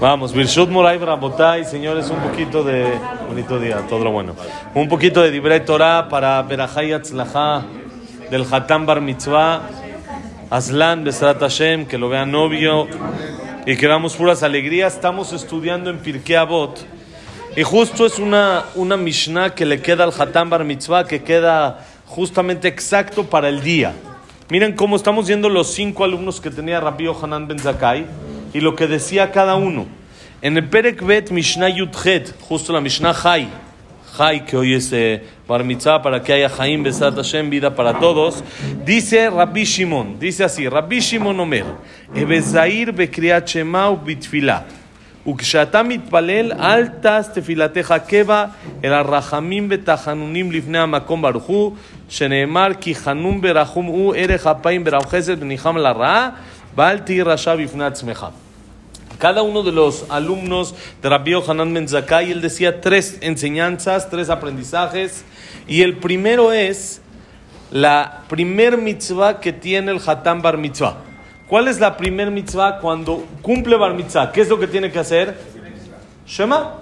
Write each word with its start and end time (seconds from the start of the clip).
Vamos, 0.00 0.32
Birshut 0.32 0.70
Moray 0.70 0.96
Brabotay, 0.96 1.64
señores, 1.64 2.08
un 2.08 2.18
poquito 2.18 2.62
de. 2.62 2.86
Bonito 3.26 3.58
día, 3.58 3.78
todo 3.88 4.04
lo 4.04 4.12
bueno. 4.12 4.36
Un 4.72 4.88
poquito 4.88 5.20
de 5.22 5.32
Dibre 5.32 5.58
Torah 5.58 6.08
para 6.08 6.40
Berajay 6.42 6.92
Atzlaha 6.92 7.64
del 8.30 8.46
Hatam 8.48 8.86
Bar 8.86 9.00
Mitzvah, 9.00 9.62
Aslan 10.50 11.02
Besrat 11.02 11.40
Hashem, 11.40 11.86
que 11.86 11.98
lo 11.98 12.08
vean 12.08 12.30
novio 12.30 12.86
y 13.66 13.76
que 13.76 13.88
veamos 13.88 14.14
puras 14.14 14.44
alegrías. 14.44 14.94
Estamos 14.94 15.32
estudiando 15.32 15.90
en 15.90 15.98
Pirkei 15.98 16.36
Avot 16.36 16.78
y 17.56 17.64
justo 17.64 18.06
es 18.06 18.20
una, 18.20 18.66
una 18.76 18.96
Mishnah 18.96 19.56
que 19.56 19.66
le 19.66 19.82
queda 19.82 20.04
al 20.04 20.12
Hatam 20.16 20.48
Bar 20.48 20.62
Mitzvah, 20.62 21.08
que 21.08 21.24
queda 21.24 21.84
justamente 22.06 22.68
exacto 22.68 23.24
para 23.24 23.48
el 23.48 23.62
día. 23.62 23.94
Miren 24.48 24.76
cómo 24.76 24.94
estamos 24.94 25.26
viendo 25.26 25.48
los 25.48 25.72
cinco 25.74 26.04
alumnos 26.04 26.40
que 26.40 26.50
tenía 26.50 26.78
Rabbi 26.78 27.08
Hanan 27.20 27.48
Ben 27.48 27.58
Zakai 27.58 28.06
y 28.53 28.61
lo 28.61 28.75
que 28.75 28.87
decía 28.87 29.31
cada 29.31 29.55
uno. 29.55 29.85
En 30.41 30.57
el 30.57 30.67
Perek 30.67 31.01
Bet 31.03 31.31
Mishnah 31.31 31.69
Yudhet, 31.69 32.35
justo 32.41 32.73
la 32.73 32.81
Mishnah 32.81 33.13
Chai, 33.13 33.47
Chai, 34.17 34.45
que 34.45 34.57
hoy 34.57 34.73
es 34.73 34.91
eh, 34.91 35.23
Bar 35.47 35.63
Mitzvah, 35.63 36.01
para 36.01 36.21
que 36.21 36.33
haya 36.33 36.49
Chaim 36.49 36.83
Besat 36.83 37.15
Hashem, 37.15 37.49
vida 37.49 37.73
para 37.73 37.97
todos, 37.99 38.43
dice 38.85 39.29
Rabbi 39.29 39.63
Shimon, 39.63 40.19
dice 40.19 40.43
así, 40.43 40.67
Rabbi 40.67 40.99
Shimon 40.99 41.39
Omer, 41.39 41.65
Ebezair 42.13 42.91
Bekriat 42.91 43.47
Shema 43.47 43.89
ubitfilah. 43.89 44.65
וכשאתה 45.27 45.83
מתפלל, 45.83 46.51
אל 46.51 46.87
תס 46.87 47.29
תפילתך 47.33 47.93
קבע, 48.07 48.45
אלא 48.83 48.95
רחמים 48.95 49.67
ותחנונים 49.69 50.51
לפני 50.51 50.77
המקום 50.77 51.21
ברוך 51.21 51.43
הוא, 51.43 51.73
שנאמר 52.09 52.67
כי 52.81 52.95
חנון 52.95 53.41
ברחום 53.41 53.85
הוא 53.85 54.13
ערך 54.17 54.47
אפיים 54.47 54.83
ברב 54.83 55.05
חסד 55.05 55.43
וניחם 55.43 55.77
לרעה, 55.77 56.29
Balti 56.78 57.20
Rashab 57.20 57.58
Ifnatzmeha. 57.58 58.30
Cada 59.18 59.42
uno 59.42 59.64
de 59.64 59.72
los 59.72 60.04
alumnos 60.10 60.76
de 61.02 61.08
Rabbi 61.08 61.34
Hanan 61.34 61.72
Menzakai, 61.72 62.30
él 62.30 62.40
decía 62.40 62.80
tres 62.80 63.18
enseñanzas, 63.20 64.08
tres 64.08 64.30
aprendizajes. 64.30 65.24
Y 65.66 65.82
el 65.82 65.96
primero 65.96 66.52
es 66.52 67.00
la 67.72 68.22
primer 68.28 68.78
mitzvah 68.78 69.40
que 69.40 69.52
tiene 69.52 69.90
el 69.90 70.00
Hatam 70.06 70.40
Bar 70.40 70.56
Mitzvah. 70.56 70.98
¿Cuál 71.48 71.66
es 71.66 71.80
la 71.80 71.96
primer 71.96 72.30
mitzvah 72.30 72.78
cuando 72.78 73.26
cumple 73.42 73.76
Bar 73.76 73.94
Mitzvah? 73.94 74.30
¿Qué 74.30 74.42
es 74.42 74.48
lo 74.48 74.60
que 74.60 74.68
tiene 74.68 74.92
que 74.92 75.00
hacer? 75.00 75.36
Shema. 76.28 76.74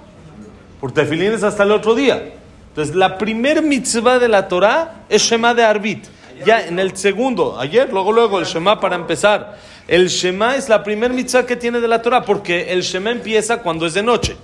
Por 0.79 0.93
tefilín 0.93 1.33
es 1.33 1.43
hasta 1.43 1.63
el 1.63 1.73
otro 1.73 1.95
día. 1.95 2.35
Entonces, 2.69 2.95
la 2.95 3.17
primer 3.17 3.63
mitzvah 3.63 4.19
de 4.19 4.29
la 4.29 4.47
Torah 4.47 5.07
es 5.09 5.23
Shema 5.23 5.55
de 5.55 5.65
Arbit. 5.65 6.05
Ya 6.45 6.61
en 6.67 6.79
el 6.79 6.95
segundo, 6.99 7.59
ayer, 7.59 7.91
luego, 7.91 8.13
luego, 8.13 8.39
el 8.39 8.45
Shema 8.45 8.79
para 8.79 8.95
empezar. 8.95 9.57
El 9.89 10.09
Shema 10.09 10.57
es 10.57 10.69
la 10.69 10.83
primer 10.83 11.13
mitzvah 11.13 11.47
que 11.47 11.57
tiene 11.57 11.81
de 11.81 11.89
la 11.89 12.03
Torah, 12.03 12.25
porque 12.25 12.73
el 12.73 12.83
Shema 12.83 13.11
empieza 13.11 13.63
cuando 13.63 13.87
es 13.87 13.95
de 13.95 14.03
noche. 14.03 14.37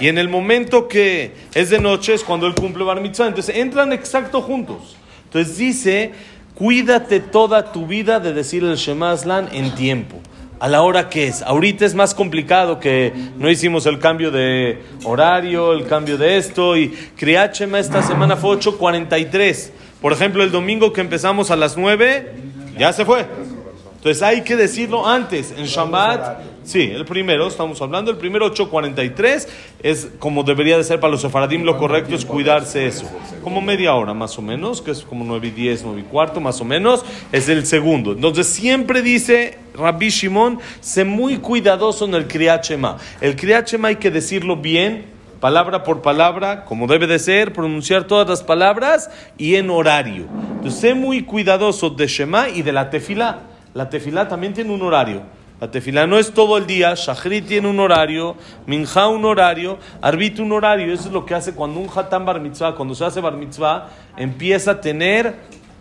Y 0.00 0.08
en 0.08 0.18
el 0.18 0.28
momento 0.28 0.88
que 0.88 1.32
es 1.54 1.70
de 1.70 1.78
noche 1.78 2.14
es 2.14 2.24
cuando 2.24 2.46
él 2.46 2.54
cumple 2.54 2.84
Bar 2.84 3.00
Mitzvah. 3.00 3.28
Entonces, 3.28 3.56
entran 3.56 3.92
exacto 3.92 4.42
juntos. 4.42 4.96
Entonces, 5.24 5.56
dice 5.56 6.12
Cuídate 6.58 7.20
toda 7.20 7.70
tu 7.70 7.86
vida 7.86 8.18
de 8.18 8.32
decir 8.32 8.64
el 8.64 8.74
Shema 8.74 9.12
Aslan 9.12 9.48
en 9.52 9.76
tiempo. 9.76 10.16
A 10.58 10.66
la 10.66 10.82
hora 10.82 11.08
que 11.08 11.28
es. 11.28 11.40
Ahorita 11.42 11.84
es 11.86 11.94
más 11.94 12.16
complicado 12.16 12.80
que 12.80 13.12
no 13.38 13.48
hicimos 13.48 13.86
el 13.86 14.00
cambio 14.00 14.32
de 14.32 14.82
horario, 15.04 15.72
el 15.72 15.86
cambio 15.86 16.18
de 16.18 16.36
esto. 16.36 16.76
Y 16.76 16.88
Kriyat 17.16 17.54
Shema 17.54 17.78
esta 17.78 18.02
semana 18.02 18.36
fue 18.36 18.56
8.43. 18.56 19.70
Por 20.02 20.12
ejemplo, 20.12 20.42
el 20.42 20.50
domingo 20.50 20.92
que 20.92 21.00
empezamos 21.00 21.52
a 21.52 21.56
las 21.56 21.76
9, 21.76 22.32
ya 22.76 22.92
se 22.92 23.04
fue. 23.04 23.24
Entonces 23.98 24.22
hay 24.22 24.42
que 24.42 24.54
decirlo 24.54 25.08
antes. 25.08 25.52
En 25.56 25.64
Shabbat, 25.64 26.38
sí, 26.62 26.82
el 26.82 27.04
primero, 27.04 27.48
estamos 27.48 27.82
hablando, 27.82 28.12
el 28.12 28.16
primero 28.16 28.48
8.43 28.54 29.48
es 29.82 30.08
como 30.20 30.44
debería 30.44 30.76
de 30.76 30.84
ser 30.84 31.00
para 31.00 31.10
los 31.10 31.20
sefaradim, 31.20 31.64
lo 31.64 31.76
correcto 31.78 32.14
es 32.14 32.24
cuidarse 32.24 32.86
eso. 32.86 33.10
Como 33.42 33.60
media 33.60 33.94
hora 33.96 34.14
más 34.14 34.38
o 34.38 34.42
menos, 34.42 34.80
que 34.82 34.92
es 34.92 35.02
como 35.02 35.24
9 35.24 35.48
y 35.48 35.50
10, 35.50 35.82
9 35.84 36.00
y 36.00 36.04
cuarto 36.04 36.40
más 36.40 36.60
o 36.60 36.64
menos, 36.64 37.04
es 37.32 37.48
el 37.48 37.66
segundo. 37.66 38.12
Entonces 38.12 38.46
siempre 38.46 39.02
dice 39.02 39.58
Rabbi 39.74 40.10
Shimon, 40.10 40.60
sé 40.80 41.04
muy 41.04 41.38
cuidadoso 41.38 42.04
en 42.04 42.14
el 42.14 42.28
Kriyat 42.28 42.64
Shema. 42.64 42.98
El 43.20 43.34
Kriyat 43.34 43.68
Shema 43.68 43.88
hay 43.88 43.96
que 43.96 44.12
decirlo 44.12 44.54
bien, 44.54 45.06
palabra 45.40 45.82
por 45.82 46.02
palabra, 46.02 46.64
como 46.66 46.86
debe 46.86 47.08
de 47.08 47.18
ser, 47.18 47.52
pronunciar 47.52 48.04
todas 48.04 48.28
las 48.28 48.44
palabras 48.44 49.10
y 49.36 49.56
en 49.56 49.70
horario. 49.70 50.26
Entonces, 50.54 50.80
sé 50.80 50.94
muy 50.94 51.24
cuidadoso 51.24 51.90
de 51.90 52.06
Shema 52.06 52.48
y 52.48 52.62
de 52.62 52.70
la 52.70 52.90
tefilá. 52.90 53.40
La 53.78 53.88
tefilá 53.88 54.26
también 54.26 54.54
tiene 54.54 54.74
un 54.74 54.82
horario. 54.82 55.22
La 55.60 55.70
tefilá 55.70 56.04
no 56.04 56.18
es 56.18 56.32
todo 56.34 56.58
el 56.58 56.66
día, 56.66 56.94
Shachrit 56.96 57.46
tiene 57.46 57.68
un 57.68 57.78
horario, 57.78 58.34
Minja 58.66 59.06
un 59.06 59.24
horario, 59.24 59.78
Arbit 60.02 60.40
un 60.40 60.50
horario. 60.50 60.92
Eso 60.92 61.06
es 61.06 61.12
lo 61.12 61.24
que 61.24 61.36
hace 61.36 61.54
cuando 61.54 61.78
un 61.78 61.88
Hatán 61.88 62.26
Bar 62.26 62.40
Mitzvah, 62.40 62.74
cuando 62.74 62.96
se 62.96 63.04
hace 63.04 63.20
Bar 63.20 63.34
Mitzvah, 63.34 63.86
empieza 64.16 64.72
a 64.72 64.80
tener 64.80 65.36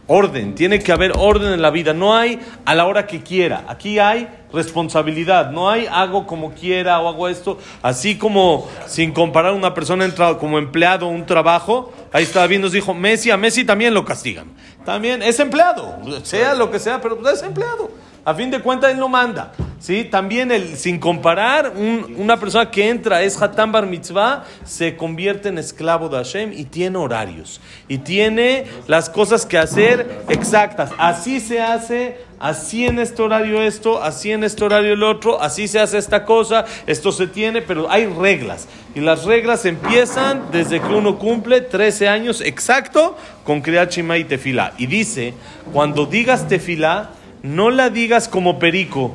orden. 0.08 0.56
Tiene 0.56 0.80
que 0.80 0.92
haber 0.92 1.14
orden 1.16 1.54
en 1.54 1.62
la 1.62 1.70
vida. 1.70 1.94
No 1.94 2.16
hay 2.16 2.40
a 2.66 2.76
la 2.76 2.86
hora 2.86 3.06
que 3.06 3.22
quiera. 3.22 3.66
Aquí 3.68 4.00
hay 4.00 4.28
responsabilidad. 4.52 5.52
No 5.52 5.70
hay 5.70 5.88
hago 5.90 6.26
como 6.26 6.54
quiera 6.54 7.00
o 7.00 7.08
hago 7.08 7.28
esto. 7.28 7.60
Así 7.82 8.18
como 8.18 8.68
sin 8.86 9.12
comparar 9.12 9.54
una 9.54 9.74
persona 9.74 10.06
entra 10.06 10.38
como 10.38 10.58
empleado 10.58 11.08
un 11.08 11.26
trabajo. 11.26 11.94
Ahí 12.12 12.24
estaba 12.24 12.48
viendo, 12.48 12.70
dijo 12.70 12.94
Messi, 12.94 13.30
a 13.30 13.38
Messi 13.38 13.66
también 13.66 13.94
lo 13.94 14.06
castigan. 14.06 14.48
También 14.86 15.22
es 15.22 15.38
empleado, 15.42 15.98
sea 16.24 16.54
lo 16.54 16.72
que 16.72 16.80
sea, 16.80 17.02
pero 17.02 17.20
es 17.30 17.44
empleado. 17.44 17.92
A 18.28 18.34
fin 18.34 18.52
de 18.52 18.60
cuentas, 18.60 18.92
él 18.92 19.00
no 19.00 19.08
manda. 19.08 19.54
¿sí? 19.80 20.04
También, 20.04 20.52
el, 20.52 20.76
sin 20.76 21.00
comparar, 21.00 21.72
una 22.18 22.38
persona 22.38 22.70
que 22.70 22.90
entra, 22.90 23.22
es 23.22 23.42
Hatam 23.42 23.72
Bar 23.72 23.86
Mitzvah, 23.86 24.44
se 24.66 24.98
convierte 24.98 25.48
en 25.48 25.58
esclavo 25.58 26.10
de 26.10 26.18
Hashem 26.18 26.52
y 26.52 26.66
tiene 26.66 26.98
horarios. 26.98 27.62
Y 27.88 28.00
tiene 28.00 28.66
las 28.86 29.10
cosas 29.10 29.46
que 29.46 29.58
hacer 29.58 30.24
exactas. 30.28 30.92
Así 30.98 31.40
se 31.40 31.62
hace, 31.62 32.18
así 32.38 32.86
en 32.86 33.00
este 33.00 33.22
horario 33.22 33.62
esto, 33.62 34.04
así 34.04 34.34
en 34.34 34.44
este 34.44 34.66
horario 34.66 34.92
el 34.92 35.04
otro, 35.04 35.42
así 35.42 35.70
se 35.70 35.80
hace 35.80 35.98
esta 35.98 36.26
cosa, 36.26 36.66
esto 36.86 37.14
se 37.14 37.28
tiene, 37.28 37.62
pero 37.62 37.90
hay 37.90 38.08
reglas. 38.08 38.68
Y 38.94 39.00
las 39.00 39.24
reglas 39.24 39.64
empiezan 39.64 40.52
desde 40.52 40.82
que 40.82 40.94
uno 40.94 41.18
cumple 41.18 41.62
13 41.62 42.10
años 42.10 42.42
exacto 42.42 43.16
con 43.46 43.62
Kriyat 43.62 43.90
Shema 43.90 44.18
y 44.18 44.26
Tefilá. 44.26 44.74
Y 44.78 44.88
dice, 44.88 45.34
cuando 45.72 46.06
digas 46.06 46.50
Tefilá, 46.50 47.12
no 47.44 47.70
la 47.70 47.90
digas 47.90 48.28
como 48.28 48.60
perico. 48.60 49.14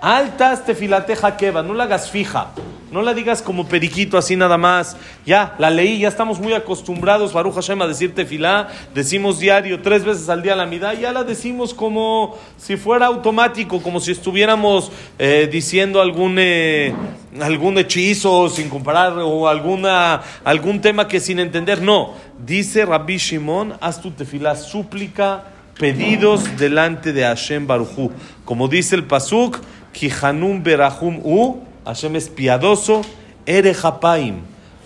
Altas 0.00 0.66
tefilateja 0.66 1.36
queva, 1.36 1.62
no 1.62 1.74
la 1.74 1.84
hagas 1.84 2.10
fija. 2.10 2.50
No 2.94 3.02
la 3.02 3.12
digas 3.12 3.42
como 3.42 3.66
periquito 3.66 4.16
así 4.16 4.36
nada 4.36 4.56
más. 4.56 4.96
Ya, 5.26 5.56
la 5.58 5.68
leí, 5.68 5.98
ya 5.98 6.06
estamos 6.06 6.38
muy 6.38 6.52
acostumbrados, 6.52 7.32
Baruch 7.32 7.54
Hashem, 7.54 7.82
a 7.82 7.88
decir 7.88 8.14
tefilá. 8.14 8.68
Decimos 8.94 9.40
diario, 9.40 9.82
tres 9.82 10.04
veces 10.04 10.28
al 10.28 10.42
día 10.42 10.54
la 10.54 10.64
mitad. 10.64 10.92
Ya 10.92 11.10
la 11.10 11.24
decimos 11.24 11.74
como 11.74 12.38
si 12.56 12.76
fuera 12.76 13.06
automático, 13.06 13.82
como 13.82 13.98
si 13.98 14.12
estuviéramos 14.12 14.92
eh, 15.18 15.48
diciendo 15.50 16.00
algún, 16.00 16.36
eh, 16.38 16.94
algún 17.40 17.78
hechizo 17.78 18.48
sin 18.48 18.68
comparar 18.68 19.14
o 19.18 19.48
alguna, 19.48 20.22
algún 20.44 20.80
tema 20.80 21.08
que 21.08 21.18
sin 21.18 21.40
entender. 21.40 21.82
No, 21.82 22.12
dice 22.46 22.86
Rabbi 22.86 23.16
Shimon, 23.16 23.74
haz 23.80 24.00
tu 24.00 24.12
tefilá 24.12 24.54
súplica 24.54 25.53
pedidos 25.78 26.56
delante 26.56 27.12
de 27.12 27.22
Hashem 27.22 27.66
Baruchu. 27.66 28.10
Como 28.44 28.68
dice 28.68 28.96
el 28.96 29.04
Pasuk, 29.04 29.58
Kihanum 29.92 30.62
Berahum 30.62 31.20
U, 31.24 31.62
Hashem 31.84 32.16
es 32.16 32.28
piadoso, 32.28 33.02
Erejapaim, 33.46 34.36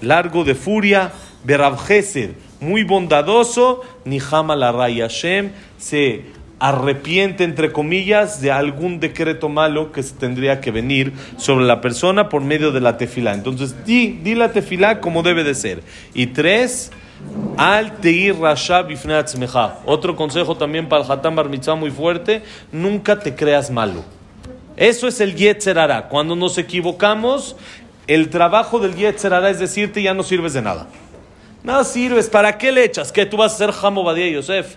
largo 0.02 0.44
de 0.44 0.54
furia, 0.54 1.12
Berabgesed, 1.44 2.30
muy 2.60 2.82
bondadoso, 2.82 3.82
Nihama 4.04 4.56
la 4.56 4.72
Hashem 4.72 5.50
se 5.78 6.24
arrepiente, 6.58 7.44
entre 7.44 7.70
comillas, 7.70 8.40
de 8.40 8.50
algún 8.50 8.98
decreto 8.98 9.48
malo 9.48 9.92
que 9.92 10.02
tendría 10.02 10.60
que 10.60 10.72
venir 10.72 11.12
sobre 11.36 11.64
la 11.64 11.80
persona 11.80 12.28
por 12.28 12.42
medio 12.42 12.72
de 12.72 12.80
la 12.80 12.96
tefilá. 12.96 13.34
Entonces, 13.34 13.84
di, 13.86 14.18
di 14.24 14.34
la 14.34 14.50
tefilá 14.50 15.00
como 15.00 15.22
debe 15.22 15.44
de 15.44 15.54
ser. 15.54 15.82
Y 16.14 16.28
tres, 16.28 16.90
al 17.56 17.96
teir 17.96 18.36
Otro 19.84 20.16
consejo 20.16 20.56
también 20.56 20.88
para 20.88 21.04
el 21.04 21.10
Hatam 21.10 21.36
Bar 21.36 21.48
Mitzvah 21.48 21.74
muy 21.74 21.90
fuerte: 21.90 22.42
nunca 22.72 23.18
te 23.18 23.34
creas 23.34 23.70
malo. 23.70 24.04
Eso 24.76 25.08
es 25.08 25.20
el 25.20 25.34
Yetzerara. 25.34 26.08
Cuando 26.08 26.36
nos 26.36 26.56
equivocamos, 26.56 27.56
el 28.06 28.30
trabajo 28.30 28.78
del 28.78 28.94
Yetzerara 28.94 29.50
es 29.50 29.58
decirte 29.58 30.02
ya 30.02 30.14
no 30.14 30.22
sirves 30.22 30.52
de 30.52 30.62
nada. 30.62 30.86
No 31.64 31.82
sirves. 31.82 32.28
¿Para 32.28 32.56
qué 32.56 32.70
le 32.70 32.84
echas? 32.84 33.10
¿Qué 33.10 33.26
tú 33.26 33.36
vas 33.36 33.54
a 33.54 33.58
ser 33.58 33.74
Hamo 33.82 34.04
Badia 34.04 34.28
Yosef? 34.28 34.76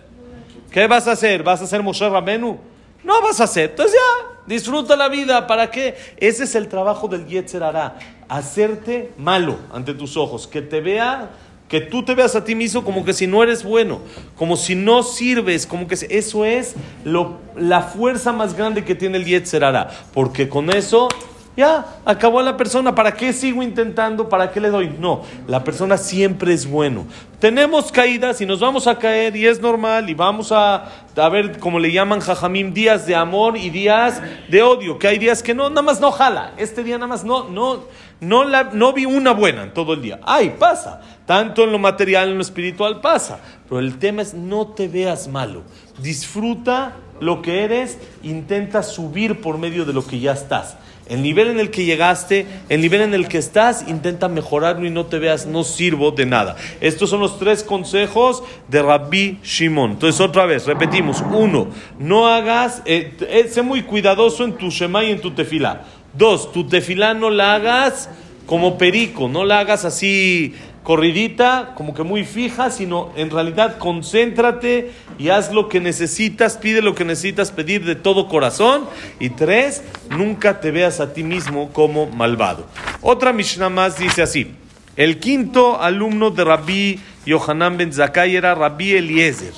¿Qué 0.72 0.88
vas 0.88 1.08
a 1.08 1.12
hacer? 1.12 1.44
¿Vas 1.44 1.62
a 1.62 1.68
ser 1.68 1.84
Moshe 1.84 2.10
Ramenu? 2.10 2.58
No 3.04 3.22
vas 3.22 3.40
a 3.40 3.44
hacer. 3.44 3.70
Entonces 3.70 3.96
ya, 3.96 4.28
disfruta 4.48 4.96
la 4.96 5.08
vida. 5.08 5.46
¿Para 5.46 5.70
qué? 5.70 5.96
Ese 6.18 6.46
es 6.46 6.56
el 6.56 6.68
trabajo 6.68 7.08
del 7.08 7.28
Yetzerara. 7.28 8.00
Hacerte 8.28 9.12
malo 9.18 9.58
ante 9.72 9.94
tus 9.94 10.18
ojos. 10.18 10.48
Que 10.48 10.62
te 10.62 10.82
vea 10.82 11.30
que 11.72 11.80
tú 11.80 12.04
te 12.04 12.14
veas 12.16 12.36
a 12.36 12.44
ti 12.44 12.54
mismo 12.54 12.84
como 12.84 13.06
que 13.06 13.14
si 13.14 13.28
no 13.28 13.42
eres 13.42 13.64
bueno, 13.64 14.02
como 14.36 14.58
si 14.58 14.76
no 14.76 15.04
sirves, 15.04 15.66
como 15.66 15.88
que 15.88 15.96
eso 16.10 16.44
es 16.44 16.76
lo, 17.06 17.38
la 17.56 17.82
fuerza 17.82 18.34
más 18.34 18.58
grande 18.58 18.84
que 18.84 18.94
tiene 18.94 19.18
el 19.18 19.24
Yetzerara, 19.24 19.90
porque 20.14 20.50
con 20.50 20.70
eso 20.70 21.08
ya, 21.56 21.86
acabó 22.06 22.42
la 22.42 22.58
persona, 22.58 22.94
¿para 22.94 23.14
qué 23.14 23.32
sigo 23.32 23.64
intentando? 23.64 24.28
¿Para 24.28 24.52
qué 24.52 24.60
le 24.60 24.70
doy? 24.70 24.96
No, 25.00 25.22
la 25.48 25.64
persona 25.64 25.98
siempre 25.98 26.54
es 26.54 26.66
bueno. 26.66 27.06
Tenemos 27.40 27.92
caídas 27.92 28.42
y 28.42 28.46
nos 28.46 28.60
vamos 28.60 28.88
a 28.88 28.98
caer 28.98 29.36
y 29.36 29.48
es 29.48 29.62
normal 29.62 30.10
y 30.10 30.14
vamos 30.14 30.52
a, 30.52 30.90
a 31.16 31.30
ver, 31.30 31.60
como 31.60 31.80
le 31.80 31.92
llaman 31.92 32.20
jajamim, 32.20 32.74
días 32.74 33.06
de 33.06 33.16
amor 33.16 33.58
y 33.58 33.70
días 33.70 34.22
de 34.50 34.62
odio, 34.62 35.00
que 35.00 35.08
hay 35.08 35.20
días 35.20 35.42
que 35.42 35.54
no, 35.54 35.70
nada 35.70 35.82
más 35.82 36.02
no 36.02 36.12
jala, 36.12 36.52
este 36.58 36.84
día 36.84 36.98
nada 36.98 37.08
más 37.08 37.24
no, 37.24 37.50
no, 37.50 37.84
no, 38.22 38.44
la, 38.44 38.64
no 38.72 38.94
vi 38.94 39.06
una 39.06 39.32
buena 39.32 39.64
en 39.64 39.74
todo 39.74 39.94
el 39.94 40.02
día. 40.02 40.20
Ay, 40.24 40.56
pasa, 40.58 41.02
tanto 41.26 41.64
en 41.64 41.72
lo 41.72 41.80
material, 41.80 42.30
en 42.30 42.36
lo 42.36 42.42
espiritual 42.42 43.02
pasa, 43.02 43.40
pero 43.68 43.80
el 43.80 43.98
tema 43.98 44.22
es 44.22 44.34
no 44.34 44.68
te 44.68 44.88
veas 44.88 45.28
malo, 45.28 45.64
disfruta 46.02 46.96
lo 47.20 47.42
que 47.42 47.64
eres, 47.64 47.98
intenta 48.24 48.84
subir 48.84 49.42
por 49.42 49.58
medio 49.58 49.86
de 49.86 49.94
lo 49.94 50.06
que 50.06 50.20
ya 50.20 50.34
estás. 50.34 50.78
El 51.08 51.24
nivel 51.24 51.50
en 51.50 51.60
el 51.60 51.72
que 51.72 51.84
llegaste, 51.84 52.46
el 52.70 52.80
nivel 52.80 53.02
en 53.02 53.14
el 53.14 53.28
que 53.28 53.38
estás, 53.38 53.86
intenta 53.88 54.30
mejorarlo 54.30 54.86
y 54.86 54.92
no 54.92 55.08
te 55.08 55.20
veas, 55.20 55.46
no 55.46 55.64
sirvo 55.66 56.12
de 56.12 56.26
nada. 56.26 56.56
Estos 56.80 57.10
son 57.10 57.20
los 57.20 57.38
tres 57.38 57.64
consejos 57.64 58.44
de 58.70 58.82
Rabbi 58.82 59.40
Shimon. 59.44 59.92
Entonces, 59.92 60.22
otra 60.22 60.46
vez, 60.46 60.66
repetimos. 60.68 61.22
Uno, 61.34 61.68
no 62.00 62.28
hagas, 62.28 62.82
eh, 62.86 63.18
eh, 63.28 63.50
sé 63.50 63.62
muy 63.62 63.82
cuidadoso 63.82 64.46
en 64.46 64.54
tu 64.54 64.70
Shema 64.70 65.04
y 65.04 65.12
en 65.12 65.20
tu 65.20 65.32
tefila. 65.32 65.82
Dos, 66.14 66.52
tu 66.52 66.68
tefila 66.68 67.14
no 67.14 67.30
la 67.30 67.56
hagas 67.56 68.10
como 68.46 68.78
perico, 68.78 69.30
no 69.30 69.46
la 69.46 69.60
hagas 69.60 69.86
así 69.86 70.54
corridita, 70.84 71.74
como 71.76 71.94
que 71.94 72.04
muy 72.04 72.26
fija, 72.26 72.72
sino 72.72 73.12
en 73.16 73.30
realidad 73.30 73.78
concéntrate 73.78 74.92
y 75.20 75.30
haz 75.30 75.54
lo 75.54 75.70
que 75.70 75.80
necesitas, 75.80 76.58
pide 76.58 76.82
lo 76.82 76.96
que 76.96 77.06
necesitas 77.06 77.52
pedir 77.52 77.86
de 77.86 77.96
todo 77.96 78.28
corazón. 78.28 78.86
Y 79.20 79.30
tres, 79.30 79.84
nunca 80.10 80.60
te 80.60 80.72
veas 80.72 81.00
a 81.00 81.14
ti 81.14 81.24
mismo 81.24 81.72
como 81.72 82.08
malvado. 82.08 82.66
Otra 83.02 83.32
Mishnah 83.32 83.70
más 83.70 83.98
dice 83.98 84.22
así, 84.22 84.52
el 84.96 85.20
quinto 85.20 85.82
alumno 85.82 86.32
de 86.32 86.44
Rabbi 86.44 87.00
Yohanan 87.26 87.78
ben 87.78 87.94
Zakai 87.94 88.36
era 88.36 88.56
Rabbi 88.56 88.94
Eliezer. 88.94 89.54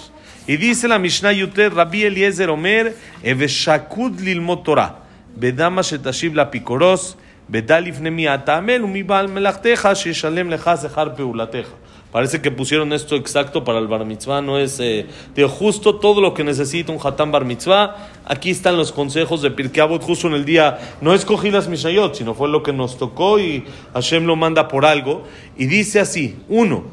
Y 0.45 0.57
dice 0.57 0.89
la 0.89 0.99
Mishnah 0.99 1.31
Yuter, 1.31 1.73
Rabbi 1.73 2.03
Eliezer 2.03 2.49
Omer, 2.49 2.95
Eveshakud 3.23 4.19
lilmot 4.19 4.63
Torah, 4.63 5.02
Bedama 5.35 5.81
shetashiv 5.81 6.35
la 6.35 6.51
picoros, 6.51 7.17
Parece 12.11 12.41
que 12.41 12.51
pusieron 12.51 12.93
esto 12.93 13.15
exacto 13.15 13.63
para 13.63 13.79
el 13.79 13.87
bar 13.87 14.05
mitzvah, 14.05 14.41
no 14.41 14.59
es 14.59 14.79
eh, 14.79 15.07
de 15.33 15.45
justo 15.45 15.95
todo 15.95 16.21
lo 16.21 16.33
que 16.33 16.43
necesita 16.43 16.91
un 16.91 16.99
hatán 17.03 17.31
bar 17.31 17.43
mitzvah. 17.43 17.95
Aquí 18.25 18.51
están 18.51 18.77
los 18.77 18.91
consejos 18.91 19.41
de 19.41 19.51
Pirkei 19.51 19.83
justo 19.99 20.27
en 20.27 20.33
el 20.33 20.45
día. 20.45 20.77
No 21.01 21.13
escogí 21.13 21.51
las 21.51 21.67
mishayot, 21.67 22.15
sino 22.15 22.35
fue 22.35 22.49
lo 22.49 22.63
que 22.63 22.71
nos 22.71 22.97
tocó 22.97 23.39
y 23.39 23.65
Hashem 23.93 24.25
lo 24.25 24.35
manda 24.35 24.67
por 24.67 24.85
algo. 24.85 25.23
Y 25.57 25.65
dice 25.65 25.99
así: 25.99 26.37
uno, 26.49 26.83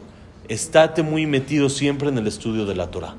estate 0.49 1.03
muy 1.03 1.27
metido 1.27 1.69
siempre 1.69 2.09
en 2.09 2.19
el 2.19 2.27
estudio 2.27 2.65
de 2.65 2.75
la 2.75 2.91
Torah. 2.91 3.15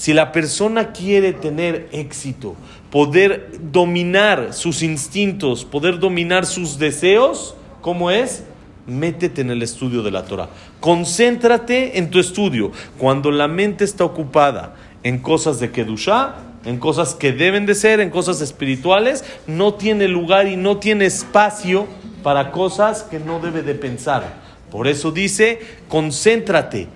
Si 0.00 0.14
la 0.14 0.32
persona 0.32 0.92
quiere 0.92 1.34
tener 1.34 1.90
éxito, 1.92 2.56
poder 2.90 3.50
dominar 3.70 4.54
sus 4.54 4.82
instintos, 4.82 5.66
poder 5.66 5.98
dominar 5.98 6.46
sus 6.46 6.78
deseos, 6.78 7.54
¿cómo 7.82 8.10
es? 8.10 8.44
Métete 8.86 9.42
en 9.42 9.50
el 9.50 9.62
estudio 9.62 10.02
de 10.02 10.10
la 10.10 10.24
Torah. 10.24 10.48
Concéntrate 10.80 11.98
en 11.98 12.08
tu 12.08 12.18
estudio. 12.18 12.72
Cuando 12.96 13.30
la 13.30 13.46
mente 13.46 13.84
está 13.84 14.04
ocupada 14.04 14.74
en 15.02 15.18
cosas 15.18 15.60
de 15.60 15.70
Kedushá, 15.70 16.36
en 16.64 16.78
cosas 16.78 17.14
que 17.14 17.32
deben 17.32 17.66
de 17.66 17.74
ser, 17.74 18.00
en 18.00 18.08
cosas 18.08 18.40
espirituales, 18.40 19.22
no 19.46 19.74
tiene 19.74 20.08
lugar 20.08 20.48
y 20.48 20.56
no 20.56 20.78
tiene 20.78 21.04
espacio 21.04 21.86
para 22.22 22.52
cosas 22.52 23.02
que 23.02 23.18
no 23.18 23.38
debe 23.38 23.60
de 23.60 23.74
pensar. 23.74 24.32
Por 24.70 24.88
eso 24.88 25.10
dice, 25.12 25.60
concéntrate 25.88 26.88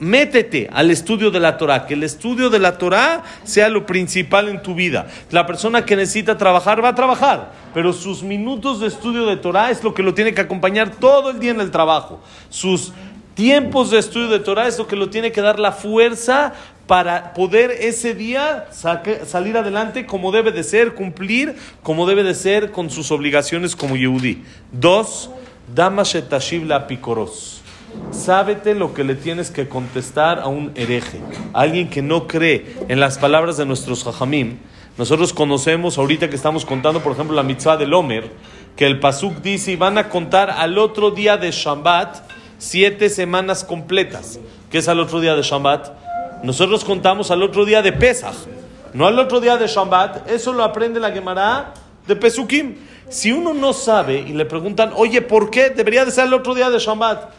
métete 0.00 0.68
al 0.72 0.90
estudio 0.90 1.30
de 1.30 1.38
la 1.38 1.56
Torah, 1.56 1.86
que 1.86 1.94
el 1.94 2.02
estudio 2.02 2.50
de 2.50 2.58
la 2.58 2.78
Torah 2.78 3.22
sea 3.44 3.68
lo 3.68 3.86
principal 3.86 4.48
en 4.48 4.62
tu 4.62 4.74
vida. 4.74 5.06
La 5.30 5.46
persona 5.46 5.84
que 5.84 5.94
necesita 5.94 6.36
trabajar 6.36 6.82
va 6.82 6.88
a 6.88 6.94
trabajar, 6.94 7.52
pero 7.72 7.92
sus 7.92 8.22
minutos 8.22 8.80
de 8.80 8.88
estudio 8.88 9.26
de 9.26 9.36
Torah 9.36 9.70
es 9.70 9.84
lo 9.84 9.94
que 9.94 10.02
lo 10.02 10.14
tiene 10.14 10.34
que 10.34 10.40
acompañar 10.40 10.90
todo 10.96 11.30
el 11.30 11.38
día 11.38 11.52
en 11.52 11.60
el 11.60 11.70
trabajo. 11.70 12.20
Sus 12.48 12.92
tiempos 13.34 13.90
de 13.90 13.98
estudio 13.98 14.28
de 14.28 14.40
Torah 14.40 14.66
es 14.66 14.78
lo 14.78 14.86
que 14.86 14.96
lo 14.96 15.10
tiene 15.10 15.30
que 15.30 15.42
dar 15.42 15.60
la 15.60 15.72
fuerza 15.72 16.54
para 16.86 17.34
poder 17.34 17.70
ese 17.70 18.14
día 18.14 18.66
salir 18.72 19.56
adelante 19.56 20.06
como 20.06 20.32
debe 20.32 20.50
de 20.50 20.64
ser, 20.64 20.94
cumplir 20.94 21.54
como 21.84 22.06
debe 22.08 22.24
de 22.24 22.34
ser 22.34 22.72
con 22.72 22.90
sus 22.90 23.12
obligaciones 23.12 23.76
como 23.76 23.96
Yehudi. 23.96 24.42
Dos, 24.72 25.30
Dama 25.72 26.02
Shetashiv 26.02 26.66
la 26.66 26.88
Picoros 26.88 27.59
Sábete 28.10 28.74
lo 28.74 28.92
que 28.92 29.04
le 29.04 29.14
tienes 29.14 29.50
que 29.50 29.68
contestar 29.68 30.40
a 30.40 30.48
un 30.48 30.72
hereje, 30.74 31.20
alguien 31.52 31.88
que 31.88 32.02
no 32.02 32.26
cree 32.26 32.76
en 32.88 33.00
las 33.00 33.18
palabras 33.18 33.56
de 33.56 33.66
nuestros 33.66 34.06
hajamim. 34.06 34.58
Nosotros 34.98 35.32
conocemos, 35.32 35.96
ahorita 35.96 36.28
que 36.28 36.36
estamos 36.36 36.64
contando, 36.64 37.00
por 37.00 37.12
ejemplo, 37.12 37.34
la 37.34 37.42
mitzvah 37.42 37.76
del 37.76 37.94
Omer, 37.94 38.30
que 38.76 38.86
el 38.86 38.98
Pasuk 38.98 39.40
dice, 39.40 39.76
van 39.76 39.96
a 39.96 40.08
contar 40.08 40.50
al 40.50 40.76
otro 40.76 41.10
día 41.10 41.36
de 41.36 41.50
Shabbat 41.50 42.18
siete 42.58 43.08
semanas 43.08 43.64
completas. 43.64 44.38
¿Qué 44.70 44.78
es 44.78 44.88
al 44.88 45.00
otro 45.00 45.20
día 45.20 45.34
de 45.34 45.42
Shabbat? 45.42 45.92
Nosotros 46.42 46.84
contamos 46.84 47.30
al 47.30 47.42
otro 47.42 47.64
día 47.64 47.82
de 47.82 47.92
Pesach, 47.92 48.34
no 48.92 49.06
al 49.06 49.18
otro 49.18 49.40
día 49.40 49.56
de 49.56 49.66
Shabbat. 49.66 50.28
Eso 50.30 50.52
lo 50.52 50.64
aprende 50.64 51.00
la 51.00 51.12
Gemara 51.12 51.74
de 52.06 52.16
Pesukim. 52.16 52.76
Si 53.08 53.32
uno 53.32 53.54
no 53.54 53.72
sabe 53.72 54.18
y 54.20 54.32
le 54.32 54.44
preguntan, 54.44 54.92
oye, 54.94 55.22
¿por 55.22 55.50
qué 55.50 55.70
debería 55.70 56.04
de 56.04 56.10
ser 56.10 56.26
el 56.26 56.34
otro 56.34 56.54
día 56.54 56.70
de 56.70 56.78
Shabbat? 56.78 57.30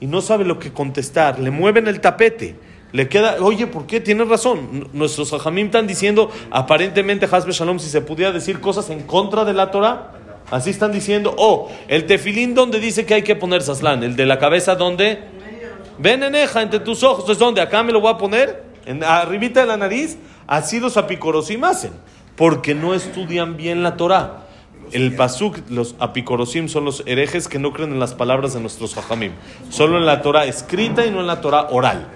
Y 0.00 0.06
no 0.06 0.20
sabe 0.22 0.44
lo 0.44 0.58
que 0.58 0.72
contestar, 0.72 1.38
le 1.38 1.50
mueven 1.50 1.86
el 1.86 2.00
tapete, 2.00 2.56
le 2.92 3.08
queda, 3.08 3.36
oye, 3.40 3.66
¿por 3.66 3.86
qué? 3.86 4.00
Tienes 4.00 4.28
razón. 4.28 4.88
Nuestros 4.92 5.32
hajamim 5.32 5.66
están 5.66 5.86
diciendo, 5.86 6.30
aparentemente, 6.50 7.28
Hasbe 7.30 7.52
Shalom, 7.52 7.78
si 7.78 7.88
se 7.88 8.00
pudiera 8.00 8.32
decir 8.32 8.60
cosas 8.60 8.90
en 8.90 9.02
contra 9.02 9.44
de 9.44 9.52
la 9.52 9.70
Torah, 9.70 10.12
así 10.50 10.70
están 10.70 10.90
diciendo, 10.90 11.34
oh, 11.38 11.70
el 11.86 12.06
tefilín 12.06 12.54
donde 12.54 12.80
dice 12.80 13.06
que 13.06 13.14
hay 13.14 13.22
que 13.22 13.36
poner 13.36 13.62
saslán, 13.62 14.02
el 14.02 14.16
de 14.16 14.26
la 14.26 14.38
cabeza 14.38 14.74
donde, 14.74 15.20
ven 15.98 16.22
eneja 16.22 16.62
entre 16.62 16.80
tus 16.80 17.02
ojos, 17.02 17.28
¿es 17.30 17.38
donde? 17.38 17.60
Acá 17.60 17.82
me 17.82 17.92
lo 17.92 18.00
voy 18.00 18.12
a 18.12 18.18
poner, 18.18 18.64
en, 18.86 19.04
arribita 19.04 19.60
de 19.60 19.66
la 19.66 19.76
nariz, 19.76 20.18
así 20.46 20.80
los 20.80 20.96
apicorosim 20.96 21.62
hacen, 21.62 21.92
porque 22.34 22.74
no 22.74 22.94
estudian 22.94 23.56
bien 23.56 23.82
la 23.84 23.96
Torah. 23.96 24.46
El 24.92 25.14
pasuk, 25.14 25.58
los 25.68 25.94
apicorosim 25.98 26.68
son 26.68 26.84
los 26.84 27.02
herejes 27.06 27.48
que 27.48 27.58
no 27.58 27.72
creen 27.72 27.92
en 27.92 28.00
las 28.00 28.14
palabras 28.14 28.54
de 28.54 28.60
nuestros 28.60 28.96
hajamim, 28.96 29.32
solo 29.70 29.98
en 29.98 30.06
la 30.06 30.22
Torah 30.22 30.46
escrita 30.46 31.06
y 31.06 31.10
no 31.10 31.20
en 31.20 31.26
la 31.26 31.40
Torah 31.40 31.68
oral. 31.70 32.08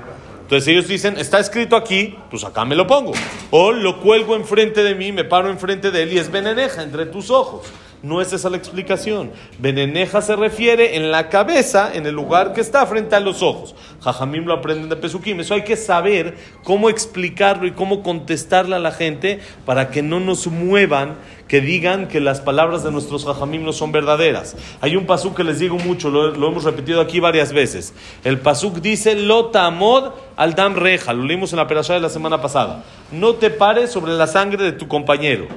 Entonces 0.42 0.68
ellos 0.68 0.88
dicen, 0.88 1.16
está 1.16 1.38
escrito 1.38 1.74
aquí, 1.74 2.16
pues 2.30 2.44
acá 2.44 2.64
me 2.64 2.74
lo 2.74 2.86
pongo. 2.86 3.12
O 3.50 3.72
lo 3.72 4.00
cuelgo 4.00 4.36
enfrente 4.36 4.82
de 4.82 4.94
mí, 4.94 5.10
me 5.10 5.24
paro 5.24 5.48
enfrente 5.50 5.90
de 5.90 6.02
él 6.02 6.12
y 6.12 6.18
es 6.18 6.30
veneneja 6.30 6.82
entre 6.82 7.06
tus 7.06 7.30
ojos. 7.30 7.62
No 8.04 8.20
es 8.20 8.34
esa 8.34 8.50
la 8.50 8.58
explicación. 8.58 9.30
Veneneja 9.58 10.20
se 10.20 10.36
refiere 10.36 10.96
en 10.96 11.10
la 11.10 11.30
cabeza, 11.30 11.90
en 11.94 12.04
el 12.04 12.14
lugar 12.14 12.52
que 12.52 12.60
está 12.60 12.84
frente 12.84 13.16
a 13.16 13.20
los 13.20 13.42
ojos. 13.42 13.74
Jajamim 14.02 14.44
lo 14.44 14.52
aprenden 14.52 14.90
de 14.90 14.96
Pesukim. 14.96 15.40
Eso 15.40 15.54
hay 15.54 15.64
que 15.64 15.74
saber 15.74 16.36
cómo 16.64 16.90
explicarlo 16.90 17.66
y 17.66 17.70
cómo 17.70 18.02
contestarle 18.02 18.76
a 18.76 18.78
la 18.78 18.92
gente 18.92 19.40
para 19.64 19.88
que 19.88 20.02
no 20.02 20.20
nos 20.20 20.46
muevan, 20.48 21.14
que 21.48 21.62
digan 21.62 22.06
que 22.06 22.20
las 22.20 22.42
palabras 22.42 22.84
de 22.84 22.92
nuestros 22.92 23.24
Jajamim 23.24 23.64
no 23.64 23.72
son 23.72 23.90
verdaderas. 23.90 24.54
Hay 24.82 24.96
un 24.96 25.06
pasuk 25.06 25.34
que 25.34 25.44
les 25.44 25.58
digo 25.58 25.78
mucho, 25.78 26.10
lo, 26.10 26.34
hemos 26.34 26.64
repetido 26.64 27.00
aquí 27.00 27.20
varias 27.20 27.54
veces. 27.54 27.94
El 28.22 28.38
pasuk 28.38 28.82
dice, 28.82 29.14
Lota 29.14 29.64
amod 29.64 30.12
al 30.36 30.54
dam 30.54 30.74
reja. 30.74 31.14
Lo 31.14 31.24
leímos 31.24 31.54
en 31.54 31.56
la 31.56 31.66
perashá 31.66 31.94
de 31.94 32.00
la 32.00 32.10
semana 32.10 32.42
pasada. 32.42 32.84
No 33.12 33.36
te 33.36 33.48
pares 33.48 33.90
sobre 33.90 34.12
la 34.12 34.26
sangre 34.26 34.62
de 34.62 34.72
tu 34.72 34.88
compañero. 34.88 35.48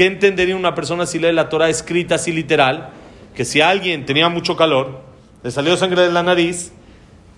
¿Qué 0.00 0.06
entendería 0.06 0.56
una 0.56 0.74
persona 0.74 1.04
si 1.04 1.18
lee 1.18 1.30
la 1.30 1.50
Torah 1.50 1.68
escrita 1.68 2.14
así 2.14 2.32
literal? 2.32 2.88
Que 3.34 3.44
si 3.44 3.60
alguien 3.60 4.06
tenía 4.06 4.30
mucho 4.30 4.56
calor, 4.56 5.02
le 5.42 5.50
salió 5.50 5.76
sangre 5.76 6.00
de 6.00 6.10
la 6.10 6.22
nariz, 6.22 6.72